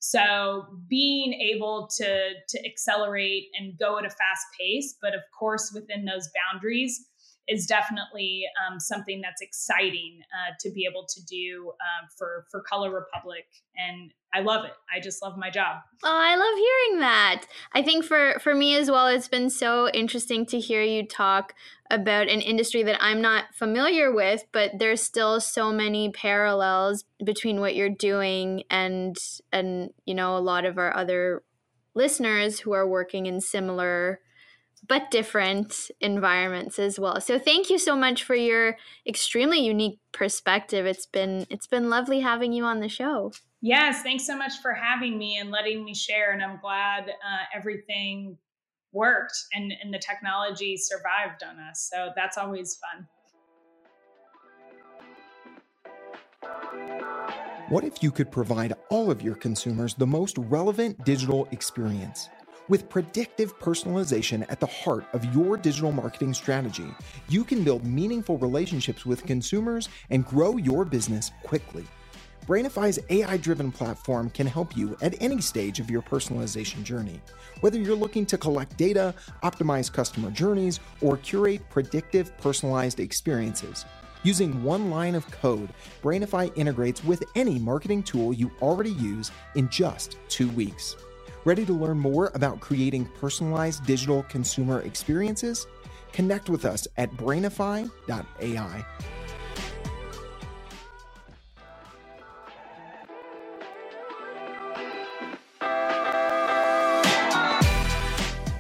So 0.01 0.67
being 0.89 1.35
able 1.35 1.89
to 1.99 2.31
to 2.49 2.67
accelerate 2.67 3.47
and 3.59 3.79
go 3.79 3.99
at 3.99 4.07
a 4.07 4.11
fast 4.11 4.47
pace 4.59 4.97
but 5.03 5.15
of 5.15 5.21
course 5.39 5.73
within 5.75 6.05
those 6.05 6.31
boundaries 6.35 7.07
is 7.49 7.67
definitely 7.67 8.45
um, 8.67 8.79
something 8.79 9.21
that's 9.23 9.41
exciting 9.41 10.21
uh, 10.35 10.55
to 10.61 10.71
be 10.71 10.87
able 10.89 11.07
to 11.07 11.25
do 11.25 11.73
um, 11.73 12.09
for 12.17 12.47
for 12.51 12.61
Color 12.61 12.93
Republic, 12.93 13.47
and 13.77 14.13
I 14.35 14.41
love 14.41 14.65
it. 14.67 14.73
I 14.95 15.01
just 15.01 15.23
love 15.23 15.39
my 15.39 15.51
job. 15.51 15.79
Oh, 16.05 16.09
I 16.11 16.37
love 16.37 16.59
hearing 16.59 17.01
that. 17.01 17.47
I 17.73 17.83
think 17.83 18.05
for 18.05 18.39
for 18.41 18.55
me 18.55 18.77
as 18.77 18.91
well, 18.91 19.07
it's 19.07 19.29
been 19.29 19.51
so 19.51 19.89
interesting 19.91 20.45
to 20.47 20.61
hear 20.61 20.83
you 20.83 21.07
talk 21.07 21.55
about 21.91 22.29
an 22.29 22.43
industry 22.43 22.83
that 22.83 23.03
I'm 23.03 23.23
not 23.23 23.55
familiar 23.55 24.13
with, 24.13 24.45
but 24.53 24.73
there's 24.79 25.03
still 25.03 25.41
so 25.41 25.73
many 25.73 26.11
parallels 26.11 27.05
between 27.25 27.61
what 27.61 27.75
you're 27.75 27.89
doing 27.89 28.65
and 28.71 29.17
and 29.53 29.91
you 30.05 30.15
know 30.15 30.37
a 30.37 30.41
lot 30.41 30.67
of 30.67 30.77
our 30.77 30.95
other 30.95 31.43
listeners 31.95 32.61
who 32.61 32.73
are 32.73 32.87
working 32.87 33.27
in 33.27 33.41
similar 33.41 34.21
but 34.87 35.11
different 35.11 35.91
environments 36.01 36.79
as 36.79 36.99
well. 36.99 37.21
So 37.21 37.39
thank 37.39 37.71
you 37.71 37.79
so 37.79 37.97
much 37.97 38.23
for 38.23 38.35
your 38.35 38.77
extremely 39.07 39.61
unique 39.61 39.99
perspective. 40.13 40.87
It's 40.87 41.07
been 41.07 41.47
it's 41.51 41.67
been 41.67 41.91
lovely 41.91 42.21
having 42.21 42.53
you 42.53 42.65
on 42.65 42.81
the 42.81 42.89
show. 42.89 43.33
Yes, 43.61 44.03
thanks 44.03 44.25
so 44.25 44.37
much 44.37 44.53
for 44.63 44.73
having 44.73 45.19
me 45.19 45.39
and 45.39 45.51
letting 45.51 45.85
me 45.85 45.95
share. 45.95 46.33
And 46.33 46.43
I'm 46.43 46.61
glad 46.61 47.09
uh, 47.09 47.45
everything 47.55 48.39
worked 48.93 49.37
and, 49.53 49.73
and 49.83 49.93
the 49.93 49.99
technology 49.99 50.77
survived 50.77 51.43
on 51.43 51.59
us. 51.59 51.89
So 51.93 52.11
that's 52.15 52.39
always 52.39 52.77
fun. 52.77 53.07
What 57.69 57.85
if 57.85 58.03
you 58.03 58.11
could 58.11 58.31
provide 58.31 58.73
all 58.89 59.11
of 59.11 59.21
your 59.21 59.35
consumers 59.35 59.95
the 59.95 60.07
most 60.07 60.39
relevant 60.39 61.05
digital 61.05 61.47
experience? 61.51 62.31
With 62.69 62.91
predictive 62.91 63.59
personalization 63.59 64.45
at 64.51 64.61
the 64.61 64.67
heart 64.67 65.07
of 65.15 65.35
your 65.35 65.57
digital 65.57 65.91
marketing 65.91 66.35
strategy, 66.35 66.95
you 67.31 67.43
can 67.43 67.65
build 67.65 67.87
meaningful 67.87 68.37
relationships 68.37 69.07
with 69.07 69.25
consumers 69.25 69.89
and 70.11 70.27
grow 70.27 70.59
your 70.59 70.85
business 70.85 71.31
quickly. 71.45 71.87
Brainify's 72.47 72.99
AI 73.09 73.39
driven 73.39 73.73
platform 73.73 74.29
can 74.31 74.47
help 74.47 74.77
you 74.77 74.99
at 75.01 75.21
any 75.23 75.41
stage 75.41 75.81
of 75.81 75.91
your 75.91 76.03
personalization 76.03 76.83
journey. 76.83 77.23
Whether 77.61 77.79
you're 77.79 77.97
looking 77.97 78.27
to 78.27 78.37
collect 78.37 78.77
data, 78.77 79.15
optimize 79.43 79.91
customer 79.91 80.31
journeys, 80.31 80.79
or 81.01 81.17
curate 81.17 81.63
predictive 81.71 82.37
personalized 82.37 83.01
experiences, 83.01 83.87
Using 84.25 84.65
one 84.65 84.91
line 84.91 85.15
of 85.15 85.31
code, 85.31 85.71
Brainify 86.03 86.51
integrates 86.57 87.05
with 87.05 87.23
any 87.37 87.57
marketing 87.59 88.03
tool 88.03 88.33
you 88.33 88.51
already 88.61 88.91
use 88.91 89.31
in 89.55 89.69
just 89.69 90.17
two 90.29 90.49
weeks. 90.49 90.97
Ready 91.49 91.65
to 91.65 91.73
learn 91.73 91.99
more 91.99 92.31
about 92.35 92.61
creating 92.61 93.07
personalized 93.19 93.87
digital 93.87 94.23
consumer 94.25 94.83
experiences? 94.83 95.67
Connect 96.13 96.51
with 96.51 96.67
us 96.67 96.87
at 96.99 97.11
brainify.ai. 97.13 98.85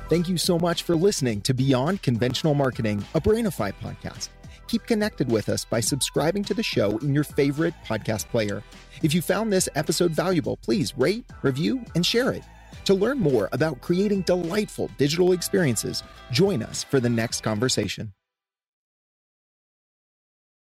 Thank 0.08 0.30
you 0.30 0.38
so 0.38 0.58
much 0.58 0.82
for 0.84 0.96
listening 0.96 1.42
to 1.42 1.52
Beyond 1.52 2.00
Conventional 2.00 2.54
Marketing, 2.54 3.04
a 3.14 3.20
Brainify 3.20 3.74
podcast. 3.82 4.30
Keep 4.66 4.86
connected 4.86 5.30
with 5.30 5.50
us 5.50 5.66
by 5.66 5.80
subscribing 5.80 6.42
to 6.44 6.54
the 6.54 6.62
show 6.62 6.96
in 6.96 7.12
your 7.12 7.24
favorite 7.24 7.74
podcast 7.84 8.28
player. 8.28 8.62
If 9.02 9.12
you 9.12 9.20
found 9.20 9.52
this 9.52 9.68
episode 9.74 10.12
valuable, 10.12 10.56
please 10.56 10.96
rate, 10.96 11.26
review, 11.42 11.84
and 11.94 12.06
share 12.06 12.32
it. 12.32 12.44
To 12.88 12.94
learn 12.94 13.18
more 13.18 13.50
about 13.52 13.82
creating 13.82 14.22
delightful 14.22 14.90
digital 14.96 15.32
experiences, 15.32 16.02
join 16.32 16.62
us 16.62 16.82
for 16.82 17.00
the 17.00 17.10
next 17.10 17.42
conversation. 17.42 18.14